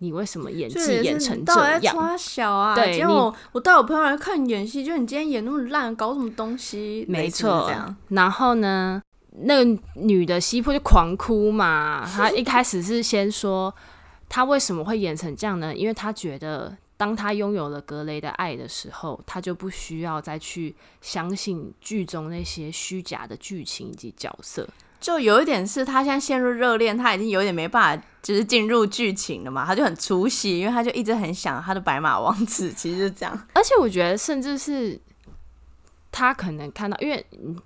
[0.00, 2.16] 你为什么演技演成这样？
[2.16, 2.74] 小啊！
[2.74, 7.04] 对，结果我我带我朋友来看演戏，就你今天演那么烂，搞什么东西？
[7.08, 7.70] 没错。
[8.08, 9.02] 然后呢，
[9.42, 12.04] 那个女的西坡就狂哭嘛。
[12.06, 13.74] 她一开始是先说，
[14.28, 15.74] 她为什么会演成这样呢？
[15.74, 24.68] 因为她觉得，当她拥有了格雷的爱的时候，她就不需要再去相信剧中那些虚假的剧情以及角色。
[25.00, 33.46] 就有一点是，他现在陷入热恋，他已经有点没办法，就是进入剧情了嘛，他就很出戏，因为他就一直很想他的白马王子，其实是这样。
[33.54, 35.00] 而且我觉得，甚至是。
[36.10, 37.24] 他可能看到，因为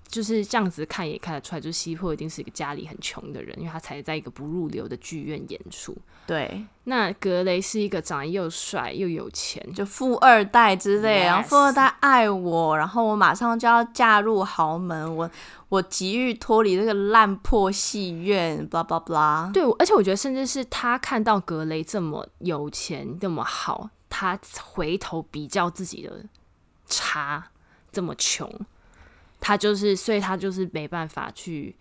[0.08, 5.96] 就是这样子看也看得出来，就是西坡一定是一个家里很穷的人，因为他才在一个不入流的剧院演出。
[6.26, 15.30] 对，那格雷是一个长得又帅又有钱，就富二代之类.然后富二代爱我，然后我马上就要嫁入豪门，我
[15.68, 19.52] 我急于脱离这个烂破戏院，blah blah blah。
[19.52, 26.24] 对，而且我觉得，甚至是他看到格雷这么有钱这么好，他回头比较自己的
[26.86, 27.48] 差。
[27.92, 28.50] 这么穷，
[29.38, 31.76] 他就是，所以他就是没办法去，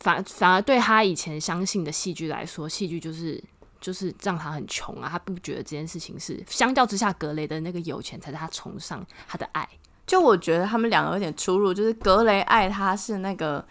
[0.00, 3.42] 反反而对他以前相信的戏剧来说，戏剧就是
[3.80, 9.68] 就是让他很穷啊，他不觉得这件事情是相较之下，格雷的那个有钱才是他崇尚他的爱。
[10.06, 13.64] 就我觉得他们两个有点出入，就是格雷爱他是那个，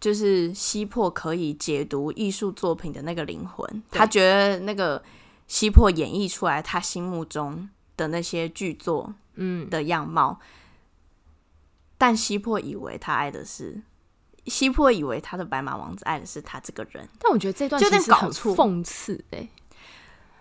[0.00, 5.02] 就是西破可以解读艺术作品的那个灵魂，他觉得那个
[5.46, 10.38] 西破演绎出来他心目中的那些剧作，嗯的样貌。
[10.40, 10.46] 嗯
[12.02, 13.80] 但西珀以为他爱的是，
[14.46, 17.08] 西珀以为他的白马王子爱的是他这个人。
[17.20, 19.48] 但我觉得这段其实很讽刺哎。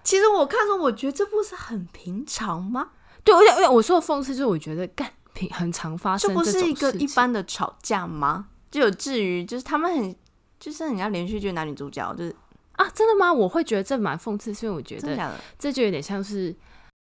[0.04, 2.94] 其实我看着，我觉得这不是很平常吗？
[3.24, 8.48] 对，而且因为我说的讽刺，就是我觉得干平很常发生，这不是一个一般的吵架吗？
[8.72, 10.16] 就有至于就是他们很
[10.60, 12.36] 就是人家连续剧男女主角就是
[12.72, 13.32] 啊，真的吗？
[13.32, 16.56] 我会觉得这蛮讽刺，所以我觉得这就有点像是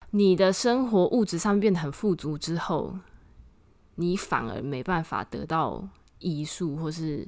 [0.09, 2.97] 你的生活物质上面变得很富足之后。
[3.97, 5.87] 你反而没办法得到
[6.19, 7.27] 艺术，或是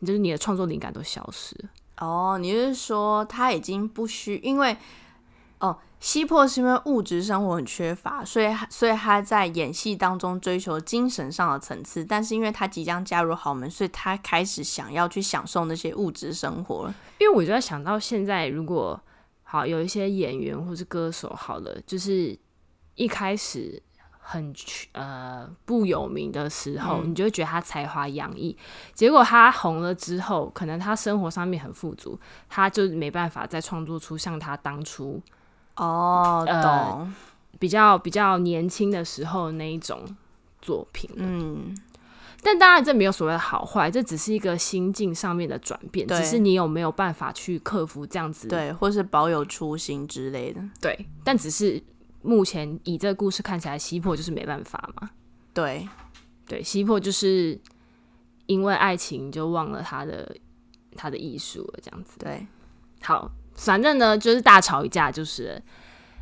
[0.00, 1.68] 就是你的创作灵感都消失了。
[1.98, 4.76] 哦，你是说他已经不需因为
[5.58, 16.94] 哦，西破是因为物质生活很缺乏，所以所以他在演戏当中追求精神上的层次，但是因为他即将加入豪门，所以他开始想要去享受那些物质生活了。
[17.18, 19.00] 因为我就在想到现在，如果
[19.42, 22.38] 好有一些演员或是歌手，好了，就是
[22.94, 23.82] 一开始。
[24.30, 24.52] 很
[24.92, 28.54] 呃不有名的时候，嗯、你就会觉得他才华洋溢。
[28.92, 35.18] 结果他红了之后，可能他生活上面很富足，他就没办法再创作出像他当初
[35.76, 37.14] 哦，懂、呃、
[37.58, 40.04] 比较比较年轻的时候那一种
[40.60, 41.08] 作品。
[41.16, 41.74] 嗯，
[42.42, 50.60] 但当然这没有所谓的好坏，这只是一个心境上面的转变，对只是你有没有办法去克服这样子，对，或是保有初心之类的。
[50.82, 51.82] 对，但只是。
[52.22, 55.10] 目前以这个故事看起来，西破就是没办法嘛。
[55.52, 55.88] 对，
[56.46, 57.60] 对，西破就是
[58.46, 60.36] 因为爱情就忘了他的
[60.96, 62.18] 他的艺术了，这样子。
[62.18, 62.46] 对，
[63.02, 65.62] 好，反正呢就是大吵一架，就是。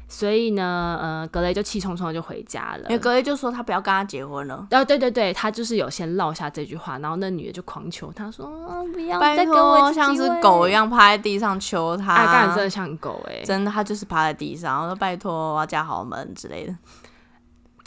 [0.08, 2.84] 所以呢，呃，格雷就气冲冲的就回家了。
[2.88, 4.66] 因为格雷就说他不要跟他结婚了。
[4.70, 16.74] 然后，对对对，他就是有先落下这句话，然后那女的就狂求他说：“哦、不要拜托，像是狗一样趴在地上求他。”哎，干真的像狗哎，真的，他就是趴在地上，然后说拜托我要嫁豪门之类的。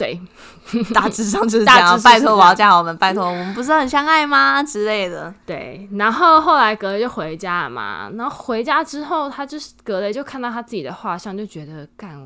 [0.00, 0.18] 对，
[0.94, 2.00] 大致上就是这样。
[2.00, 2.96] 拜托，我要嫁豪们。
[2.96, 4.62] 拜托，我们不是很相爱吗？
[4.62, 5.34] 之类的。
[5.44, 8.10] 对，然后后来格雷就回家了嘛。
[8.14, 12.18] 然后回家之后，他就是格雷就看到他自己的画像，就觉得干，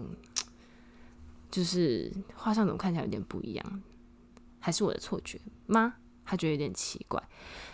[1.50, 3.82] 就是画像怎么看起来有点不一样？
[4.60, 5.94] 还是我的错觉吗？
[6.24, 7.20] 他觉得有点奇怪。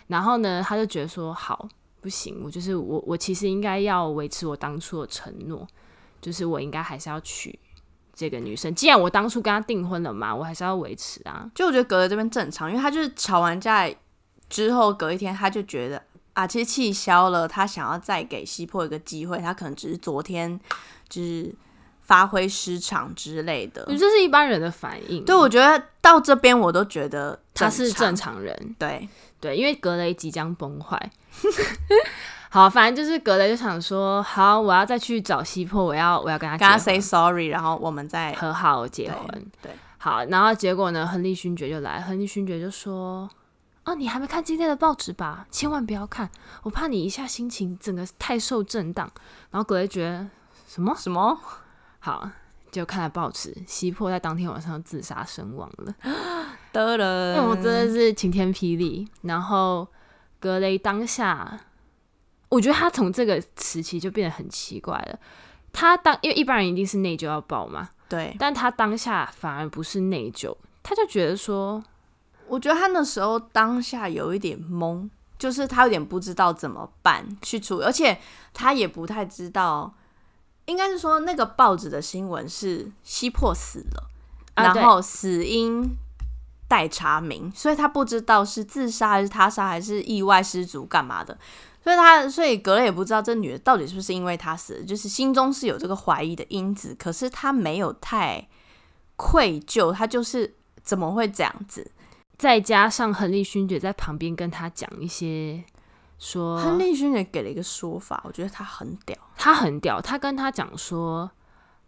[0.07, 1.69] 然后呢，他就觉得说，好，
[2.01, 5.67] 不行，我就是我，我其实应该要维持我当初的承诺，
[6.19, 7.59] 就是我应该还是要娶。
[8.13, 11.49] 这个女生，既然我当初跟她订婚了嘛，我还是要维持啊。
[11.55, 13.89] 就我觉得隔了这边正常，因为她就是吵完架
[14.49, 16.01] 之后，隔一天她就觉得
[16.33, 20.59] 啊，其实气消了，她想要再给西破一个机会，她可能只是昨天
[21.09, 21.53] 就是
[22.01, 23.85] 发挥失常之类的。
[23.87, 25.23] 这是一般人的反应。
[25.23, 28.75] 对，我觉得到这边我都觉得他是正常人。
[28.77, 29.07] 对
[29.39, 31.11] 对，因为格雷即将崩坏。
[32.53, 39.25] 好，反正就是格雷就想说，好，我要再去找西迫，我要我要跟他跟他 say sorry，然后我们再和好结婚。
[39.61, 43.29] 对，对好，然后结果呢，亨利勋爵就来，亨利勋爵就说，
[43.85, 45.47] 哦，你还没看今天的报纸吧？
[45.49, 46.29] 千万不要看，
[46.63, 49.09] 我怕你一下心情整个太受震荡。
[49.49, 50.27] 然后格雷觉得
[50.67, 51.39] 什么什么？
[51.99, 52.29] 好，
[52.69, 55.95] 就看了报纸，西坡在当天晚上自杀身亡了。
[56.73, 59.07] 得了，那我真的是晴天霹雳。
[59.21, 59.87] 然后
[60.37, 61.57] 格雷当下。
[62.51, 65.17] 我觉得他从这个时期就变得很奇怪了。
[65.73, 71.81] 他当因为一般人一定是内疚要报嘛，对，但他当下反而不是内疚，他就觉得说，
[72.47, 75.07] 我觉得他那时候当下有一点懵，
[75.39, 78.19] 就是他有点不知道怎么办去处理，而且
[78.53, 79.93] 他也不太知道，
[80.65, 84.09] 应该是说那个报纸的新闻是西破死了，
[84.55, 85.95] 啊、然后死因
[86.67, 91.37] 待查明，所以他不知道是自杀还是他杀还是意外失足干嘛的。
[91.83, 98.47] 所以他，所以格雷也不知道这女的到底是不是因为他死，就是心中是有这个怀疑的因子，可是他没有太
[99.15, 101.91] 愧疚，他就是怎么会这样子？
[102.37, 105.63] 再加上亨利勋爵在旁边跟他讲一些
[106.17, 111.29] 说，亨利勋爵给了一个说法，我觉得他很屌，他很屌，他跟他讲说，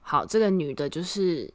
[0.02, 1.54] 好，这个女的就是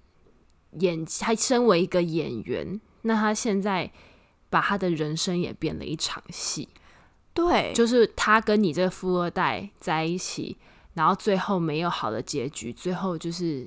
[0.79, 3.91] 演，她身为一个演员，那她现在
[4.49, 6.69] 把她的人生也变了一场戏。
[7.39, 10.57] 对，就是他跟你这个富二代在一起，
[10.95, 13.65] 然后最后没有好的结局，最后就是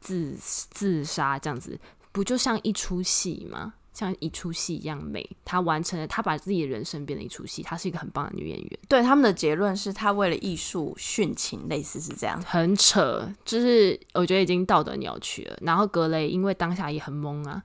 [0.00, 1.78] 自自杀这样子，
[2.10, 3.74] 不就像一出戏吗？
[3.94, 5.24] 像一出戏一样美。
[5.44, 8.78] 他完成了，他把自己的人生变成一出戏，她是一个很棒的女演员。
[8.88, 15.56] 对，他们的结论是他为了艺术殉情，类似是这样，很扯，就是我觉得已经道德扭曲了。
[15.62, 17.62] 然后格雷因为当下也很懵啊。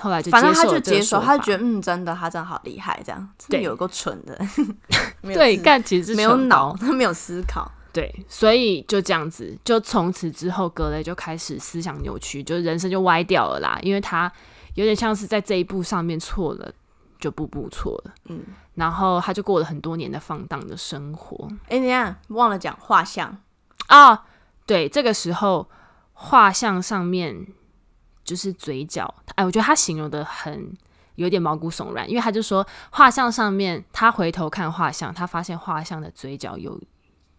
[0.00, 4.38] 后来就反正他就接受，他就觉得嗯，真的，他真的好厉害，这样对，有够蠢的，
[5.22, 14.32] 对，干其实没有脑，他没有思考，对，所以就这样子，就从此之后，格雷就开始思想扭曲，就人生就歪掉了啦，因为他
[14.74, 16.72] 有点像是在这一步上面错了，
[17.18, 18.42] 就步步错了，嗯，
[18.76, 21.46] 然后他就过了很多年的放荡的生活。
[21.68, 23.36] 哎，你看，忘了讲画像
[23.88, 24.24] 啊，
[24.64, 25.68] 对，这个时候
[26.14, 27.46] 画像上面。
[28.30, 30.72] 就是嘴角，哎，我觉得他形容的很
[31.16, 36.80] 有点毛骨悚然，因为他就说画像上面，他回头看画像，他发现画像的嘴角有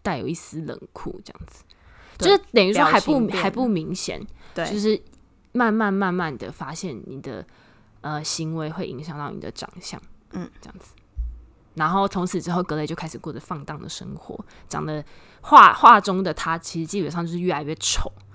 [0.02, 1.64] 带有一丝冷酷，这样子，
[2.18, 4.20] 就是等于说还不还不明显，
[4.54, 5.00] 对，就是
[5.52, 7.42] 慢慢慢慢的发现你的
[8.02, 9.98] 呃行为会影响到你的长相，
[10.32, 10.92] 嗯，这样子。
[11.74, 14.38] 然后从此之后，格雷就开始过着放荡的生活，
[14.68, 15.02] 长得
[15.40, 18.31] 画画中的他其实基本上就是越来越丑，嗯、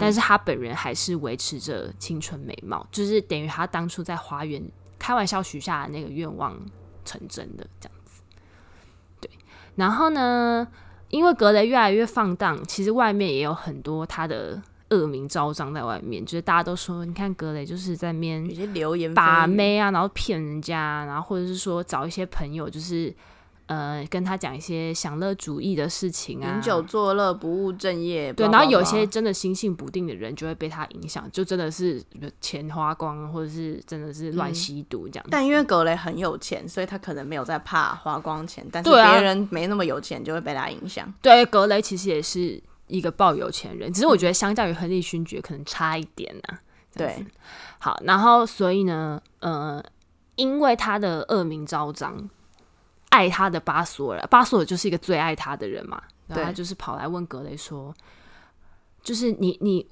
[0.00, 4.62] 但是他本人还是维持着青春美貌，就是等于他当初在花园
[4.98, 6.56] 开玩笑许下的那个愿望
[7.04, 8.22] 成真的这样子。
[9.20, 9.30] 对，
[9.74, 10.66] 然后呢，
[11.08, 14.62] 因为格雷越来越放荡，其实外面也有很多他的。
[14.90, 23.12] 恶名昭彰在外面，就是大家都说，你看格雷就是在面有些流言把妹啊，然后骗人家，然后或者是说找一些朋友，就是
[23.66, 28.32] 呃跟他讲一些享乐主义的事情啊，饮酒作乐，不务正业。
[28.32, 32.02] 对，然后有些真的心性不定的人就会被他影响，就真的是
[32.40, 35.26] 钱花光，或者是真的是乱吸毒这样。
[35.26, 35.30] 嗯。
[35.30, 41.12] 但因为格雷很有钱，所以他可能没有在怕花光钱，但是别人没那么有钱就会被他影响。
[41.22, 42.62] 对，格雷其实也是。
[42.88, 46.60] 一个抱有钱人，只是我觉得相较于亨利勋爵可能差一点呐、啊。
[46.94, 47.26] 对，
[47.80, 49.82] 好，然后所以呢，呃，
[50.36, 52.30] 因为他的恶名昭彰，
[53.16, 57.94] 爱他的巴索尔，巴索尔就是一个最爱他的人嘛，然后他就是跑来问格雷说，
[59.02, 59.86] 就是你你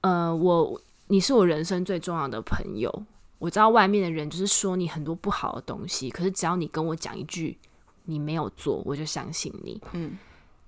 [0.00, 2.90] 呃我你是我人生最重要的朋友，
[3.38, 7.58] 我知道外面的人就是说你很多不好的东西，可是只要你跟我讲一句
[8.04, 9.80] 你没有做，我就相信你。
[9.92, 10.16] 嗯。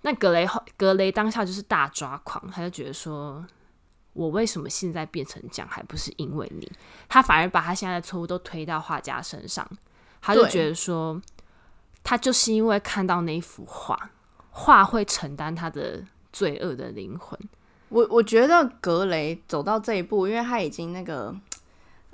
[0.02, 3.42] 那格雷后，格雷当下就是大抓狂，他就觉得说，
[4.12, 6.70] 我为什么现在变成这样，还不是因为你？
[7.08, 9.66] 他反而把他现在的错误都推到画家身上，
[10.20, 11.18] 他就觉得说，
[12.04, 13.98] 他就是因为看到那一幅画，
[14.52, 17.36] 画会承担他的罪恶的灵魂。
[17.88, 21.34] 我我觉得格雷走到这一步，因为他已经那个。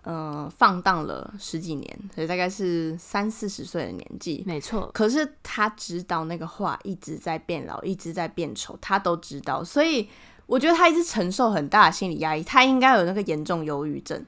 [0.04, 4.90] 嗯、呃，放荡了十几年，所以大概是三四十岁的年纪，没错。
[4.94, 9.62] 可是他知道那个画一直在变老，一直在变丑，他都知道。
[9.62, 10.08] 所以
[10.46, 14.24] 我觉得他一直承受很大的心理压力，他应该有那个严重忧郁症。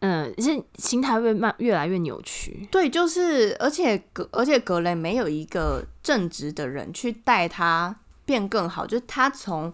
[0.00, 2.68] 嗯，是心态会慢越来越扭曲。
[2.70, 7.94] 对，就是而且格而且格雷没有一个正直的人去带他
[8.24, 9.72] 变更好，就是他从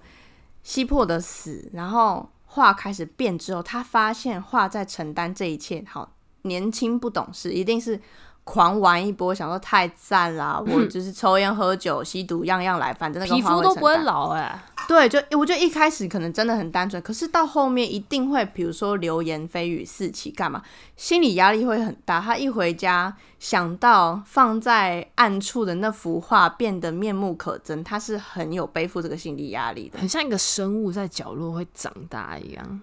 [0.63, 2.29] 西珀的死，然后。
[2.55, 5.83] 画开始变之后，他发现画在承担这一切。
[5.89, 6.13] 好，
[6.43, 7.99] 年轻不懂事，一定是
[8.45, 10.61] 狂玩一波，想说太赞啦！
[10.67, 14.61] 我就是抽烟喝酒、吸毒，样样来，反正那个皮肤都不会老哎、欸。
[14.89, 20.61] 对，就我觉得一开始可能真的很单纯，可是到后面一定会，比如说流言蜚语四起，干嘛？
[20.97, 22.21] 心理压力会很大。
[22.21, 32.81] 他一回家想到放在暗处的那幅画变得面目可憎，他是很有背负这个心理压力的，很像一个生物在角落会长大一样。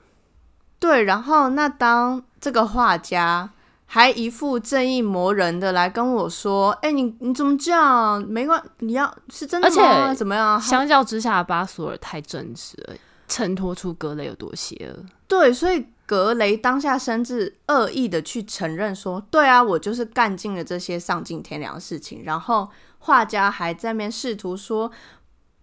[0.79, 3.49] 对，然后那当这个画家。
[3.91, 8.23] 还一副正义魔人的来跟我说：“哎、欸，你你怎么这样？
[8.27, 9.75] 没关，你要是真的吗？
[9.75, 10.61] 而且怎么样？
[10.61, 12.93] 相较之下，巴索尔太正直了，
[13.27, 15.03] 衬托出格雷有多邪恶。
[15.27, 22.21] 对，所以格雷当下甚至恶意的去承认说：对啊，我就是干尽了这些丧尽天良的事情。
[22.23, 22.69] 然后
[22.99, 24.91] 画家还在那边试图说：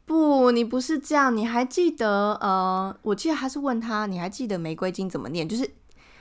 [0.04, 1.36] 不，你不是这样。
[1.36, 2.36] 你还记得？
[2.40, 5.48] 呃，我记得还是问他，你还记得玫瑰金怎么念？
[5.48, 5.70] 就是。”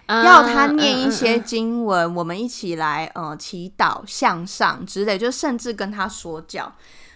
[0.08, 6.72] 要他念一些经文，我们一起来呃祈祷向上之类，就甚至跟他说教，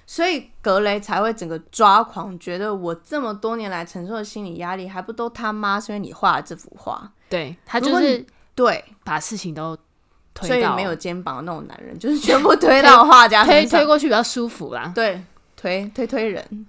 [0.08, 7.12] 所以格雷才会整个抓狂，觉得我这么多年来承受的心理压力还不都他妈是因为你画了这幅画？
[7.30, 8.26] 对，他就是
[8.56, 9.78] 对把事情都
[10.34, 14.92] 推到，所以没有肩膀的那种男人，就是全部推到画家推 推过去比较舒服啦。
[14.96, 15.22] 对，
[15.56, 16.66] 推推推人，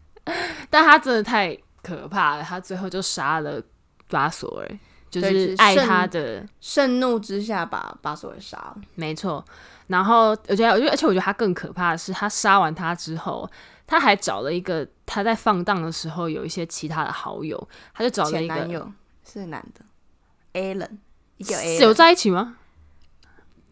[0.70, 3.60] 但他真的太可怕了，他最后就杀了
[4.08, 4.68] 拉索尔。
[5.10, 9.44] 就是爱他的，盛怒之下把巴索尔杀了，没错。
[9.88, 13.50] 然后我觉得，我觉得，而且我觉得他更可怕的是，他杀完他之后，
[13.88, 18.92] 他还找了一个他在放荡的时候有一些其他的好友，他就找了一个男友，
[19.26, 20.98] 是男的，Alan，
[21.38, 22.56] 一个 Alan，有在一起吗？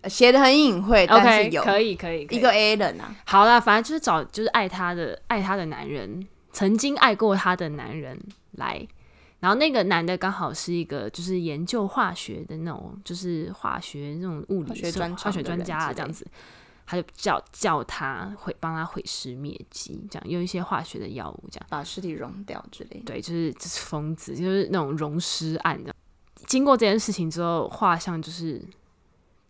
[0.08, 3.14] 写的很隐晦，但是有可以可以，可以，一个 Alan 啊。
[3.24, 8.18] 好啦，反正就是找就是爱他的爱他的男人，曾经爱过他的男人
[8.52, 8.88] 来。
[9.40, 16.26] 然后那个男的刚好是一个就是研究化学的那种，就是化学那种物理学专化学专家啊，这样子，
[16.84, 23.00] 他就叫叫他毁帮他毁尸灭迹，这样用一些化学的药物，这样把尸体溶掉之类。
[23.06, 25.94] 对，就是就是疯子，就是那种溶尸案的。
[26.46, 28.60] 经过这件事情之后，画像就是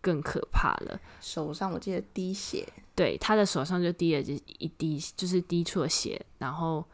[0.01, 0.99] 更可怕了。
[1.19, 2.63] 手上我记得滴血，
[2.93, 6.85] 对，他的手上就滴了就一滴，就是滴出了血，然后。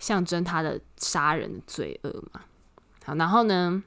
[0.00, 2.40] 象征他的杀人的罪恶嘛，
[3.04, 3.80] 好，然后呢，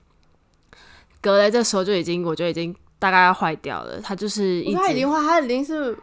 [1.19, 3.99] 格雷这时候就已经，我觉得已经大概要坏掉了。
[3.99, 5.97] 他就是一，他已经坏，他已经是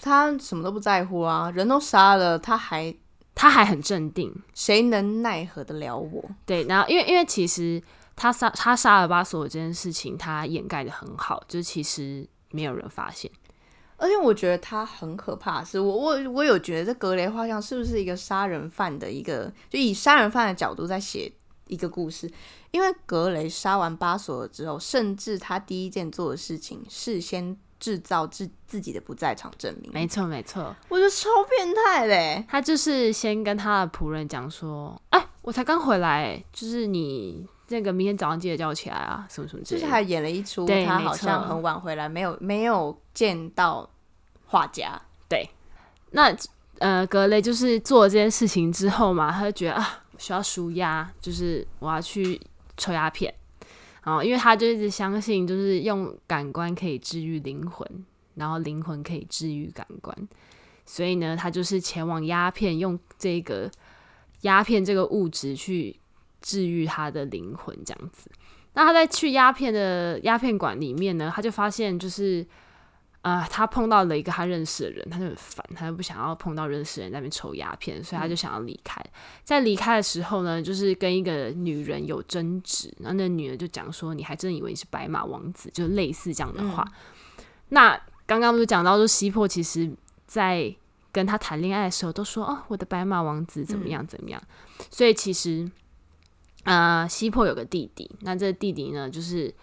[0.00, 2.92] 他什么都不在乎啊，人都杀了，他还
[3.34, 6.24] 他还很镇定，谁能奈何得了我？
[6.46, 7.80] 对，然后因为因为其实
[8.16, 13.30] 他杀他杀了巴索这件事情，他掩盖的很好，就是其实没有人发现。
[13.98, 21.30] 而且我觉得他很可怕，是我我我有觉得这格雷画像是不是一个杀人犯的一个，就以杀人犯的角度在写
[21.66, 22.30] 一个故事。
[22.70, 29.90] 因为格雷杀完巴索尔之后，甚至他第一件做的事情是先制造自自己的不在场证明。
[29.92, 32.44] 没错没错，我觉得超变态嘞！
[32.48, 43.88] 他就是先跟他的仆人讲说：“哎，我才刚回来，就是你那个明天早上记得叫我起来啊，什么什么之类的。”就是还演了一出，他好像很晚回来，没有没有见到
[44.46, 45.00] 画家。
[45.28, 45.48] 对，
[46.10, 46.34] 那
[46.78, 52.40] 呃，格雷就是做了这件事情之后嘛，他就觉得啊，需要舒压，就是我要去
[52.76, 53.32] 抽鸦片。
[54.04, 57.86] 然后，因为他就一直相信，就是用感官可以治愈灵魂，
[58.36, 60.16] 然后灵魂可以治愈感官，
[60.86, 63.70] 所以呢，他就是前往鸦片，用这个
[64.42, 65.94] 鸦片这个物质去
[66.40, 68.30] 治愈他的灵魂，这样子。
[68.74, 72.46] 那他在去鸦片的鸦片馆里面呢，他就发现就是。
[73.20, 79.02] 啊、呃，他碰到了一个他认识的人，他就很烦，他就不想要碰到认识的人在那边抽鸦片，所以他就想要离开。
[79.02, 79.10] 嗯、
[79.42, 86.86] 在离开的时候呢，就是跟一个女人有争执，然后那女人就讲说：“你还真以为你是白马王子？”就类似这样的话。
[86.86, 89.92] 嗯、那刚刚不是讲到说，西破其实
[90.24, 90.72] 在
[91.10, 94.40] 跟他谈恋爱的时候都说：“哦，我的白马王子怎么样怎么样。
[94.78, 95.68] 嗯”所以其实，
[96.68, 99.54] 呃，西破有个弟弟，那这个弟弟呢，就是。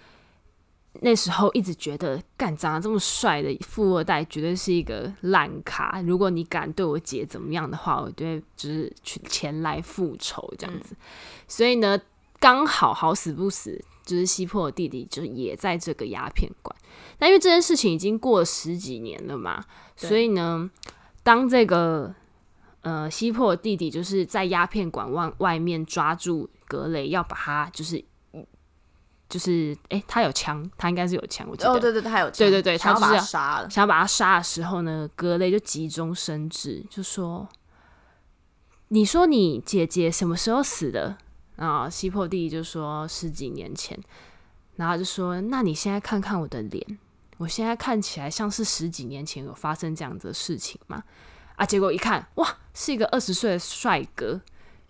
[1.02, 6.02] 那时候一直觉得，干长得这么帅的富二代绝对是一个烂咖。
[6.04, 10.94] 如果你敢对我姐怎么样的话，我就会就是去前来复仇这样子。
[10.94, 11.04] 嗯、
[11.50, 12.00] 所以呢，
[12.40, 16.74] 刚好好死不死，就是西破的弟弟就也在这个鸦片馆。
[17.20, 19.66] 那因为这件事情已经过了十几年了嘛，
[19.98, 20.72] 所以呢，
[21.24, 22.16] 当这个
[22.86, 28.04] 呃西破弟弟就是在鸦片馆外外面抓住格雷，要把他就是。
[29.28, 31.74] 就是，哎、欸，他有枪，他应该是有枪，我记得。
[31.74, 32.38] 哦，对对，他有枪。
[32.38, 33.70] 对对对，他就是要把他杀了。
[33.72, 37.50] 想要把他杀的时候呢，格雷就急中生智，就说
[38.90, 41.18] ：“你说你姐姐什么时候死的？”
[41.58, 44.00] 啊，西破弟弟就说：“十几年前。”
[44.78, 47.00] 然后就说：“那你现在看看我的脸，
[47.38, 51.04] 我现在看起来像是十几年前有发生这样子的事情吗？”
[51.56, 54.42] 啊，结果一看，哇，是一个二十岁的帅哥。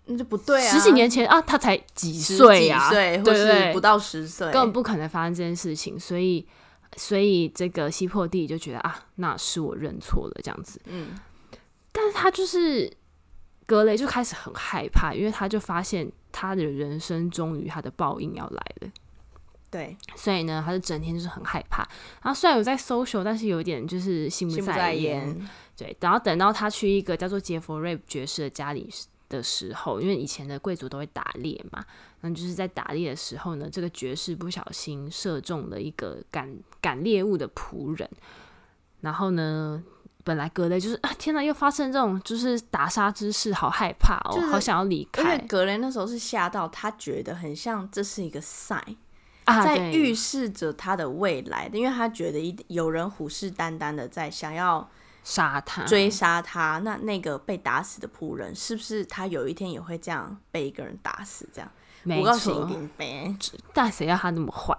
[0.08, 0.72] 那就不对啊！
[0.72, 2.88] 十几年前啊，他才几岁啊？
[2.90, 5.98] 对对对，不到十岁，根本不可能发生这件事情。
[5.98, 6.46] 所以，
[6.96, 10.80] 所以这个西破弟就觉得啊，那是我认错了，这样子。
[10.84, 11.18] 嗯，
[11.90, 12.88] 但是他就是
[13.66, 18.88] 格雷就开始很害怕，因为他就发现他的人生终于他的报应要来了。
[19.76, 21.86] 对，所以呢，他就整天就是很害怕。
[22.22, 25.48] 然后虽然有在 social，但是有一点就是心不在焉。
[25.76, 28.88] 对，然后等到他去一个叫做杰佛瑞爵士的家里。
[29.28, 31.84] 的时候，因为以前的贵族都会打猎嘛，
[32.20, 38.08] 那就是在打猎的时候呢，这个爵士不小心射中了一个赶赶猎物的仆人，
[39.00, 39.82] 然后呢，
[40.22, 45.22] 本来格雷就是啊，天哪，又发生这种就是打杀之事，好害怕哦，就是、好想要离开。
[45.24, 48.94] 因为格雷那时候是吓到，他觉得很像这是一个 sign，
[49.46, 54.88] 啊，在预示着他的未来，因为他觉得一有人虎视眈眈的在想要。
[55.28, 61.48] 杀他，追杀他，那那个被打死的仆人，是不是他有一天也会这样被一个人打死？
[61.52, 61.68] 这样，
[62.04, 62.70] 没错。
[63.74, 64.72] 但谁要他那么坏？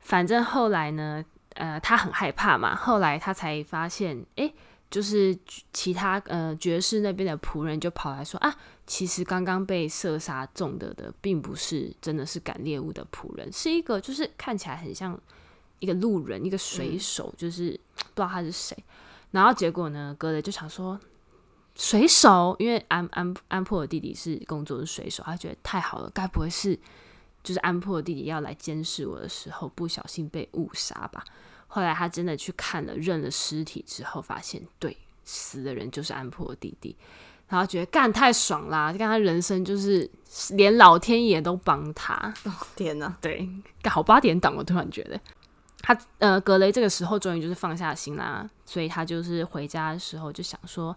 [0.00, 2.74] 反正后来呢，呃，他很害怕嘛。
[2.74, 4.54] 后来他才发现，哎、欸，
[4.96, 5.38] 就是
[5.74, 15.20] 其他呃爵士那边的仆人就跑来说啊，其实刚刚被射杀中的的，并不是真的是赶猎物的仆人，是一个就是看起来很像
[15.80, 18.74] 一个路人，一个水手，嗯、就是不知道他是谁。
[19.32, 20.16] 然后结果呢？
[20.18, 20.98] 格雷就想说，
[21.74, 26.74] 水手，因为安安安珀的弟弟是工作的水手，他觉得太好了，该不会是
[27.44, 31.22] 就是安珀的弟弟要来监视我的时候不小心被误杀吧？
[31.66, 36.96] 后来他真的去看了认了尸体之后，发现对，死的人就是安珀的弟弟，
[37.48, 38.92] 然后觉得干太爽啦！
[38.92, 40.10] 就看他人生就是
[40.50, 42.14] 连老天爷都帮他，
[42.44, 43.16] 哦天哪！
[43.20, 43.48] 对，
[43.82, 45.20] 干好八点档，我突然觉得。
[45.82, 50.96] 他呃，格雷这个时候终于就是放下心啦，所以他就是回家的时候就想说：“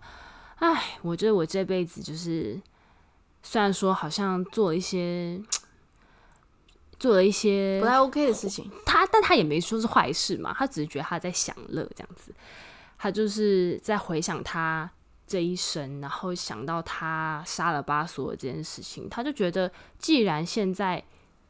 [0.58, 2.60] 哎，我觉得我这辈子就是，
[3.44, 5.40] 虽然说好像做一些，
[7.00, 12.34] 做了一些不太 OK 的事情，他但他也没说是坏事嘛，他只是觉得他在享乐这样子，
[12.98, 14.92] 他就是在回想他
[15.26, 21.04] 这一生，然后想到他杀了巴索尔这件事情，他就觉得既然现在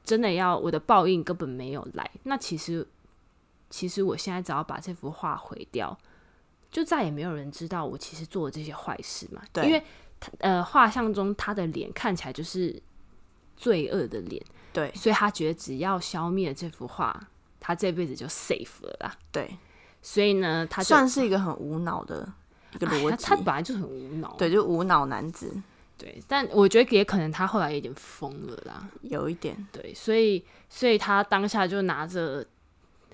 [0.03, 2.87] 真的要我的报应根本没有来，那其实。”
[3.71, 5.95] 其实我现在只要把这幅画毁掉，
[6.71, 9.43] 就再也没有人知道我其实做了这些坏事嘛。
[9.53, 9.83] 对，因为
[10.19, 12.81] 他呃，画像中他的脸看起来就是
[13.55, 14.43] 罪恶的脸。
[14.79, 17.27] 对，所以他觉得只要消灭这幅画，
[17.59, 19.13] 他这辈子就 safe 了啦。
[19.31, 19.57] 对，
[20.01, 22.31] 所以呢，他算是一个很无脑的
[22.73, 23.25] 一个逻辑。
[23.25, 25.51] 他本来就很无脑，对，就无脑男子。
[25.97, 29.67] 对，但我觉得也可能他后来有点疯了啦，有一点。
[29.69, 32.45] 对，所以所以他当下就拿着，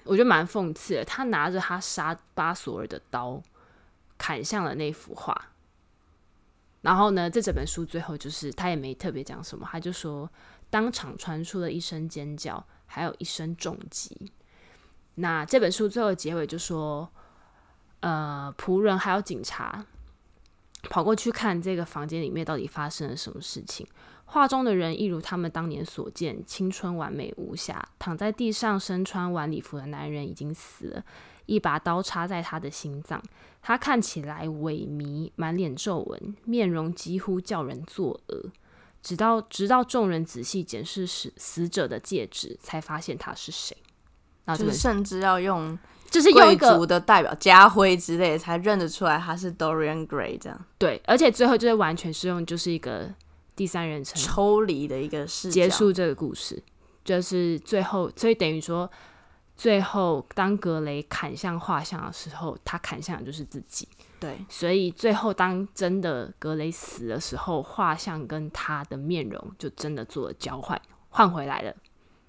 [0.03, 3.41] 我觉得蛮讽刺的，他拿着他杀巴索尔的刀
[4.19, 5.49] 砍向了那幅画。
[6.81, 10.29] 然后呢，这整本书最后就是他也没特别讲什么，他就说
[10.69, 14.31] 当场传出了一声尖叫，还有一声重击。
[15.15, 17.09] 那这本书最后结尾就说，
[18.01, 19.85] 呃，仆人还有警察
[20.89, 23.87] 跑过去看这个房间里面到底发生了什么事情。
[24.25, 31.05] 画中的人一如他们当年所见，青春完美无瑕，躺在地上身穿晚礼服的男人已经死了。
[31.45, 33.21] 一把刀插在他的心脏，
[33.61, 38.49] 他看起来萎靡，满脸皱纹，面容几乎叫人作呕。
[39.05, 43.77] 直到直到众人仔细检视死死者的戒指，才发现他是谁。
[44.45, 45.77] 然后就是甚至要用，
[46.09, 50.65] 就是贵族的代表家徽之类，才认得出来他是 Dorian Gray 这样。
[50.79, 53.13] 对，而且最后就是完全是用就是一个
[53.55, 56.63] 第三人称抽离的一个视角结束这个故事，
[57.03, 58.89] 就是最后，所以等于说。
[59.57, 63.87] 最后，当格雷砍向画像的时候，他砍向的就是自己。
[64.19, 71.75] 对，所以最后当真的格雷死的时候，画像跟他的面容就真的做了交换，换回来了。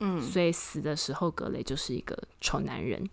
[0.01, 3.09] 嗯，所以死的时候，格雷就是一个丑男人。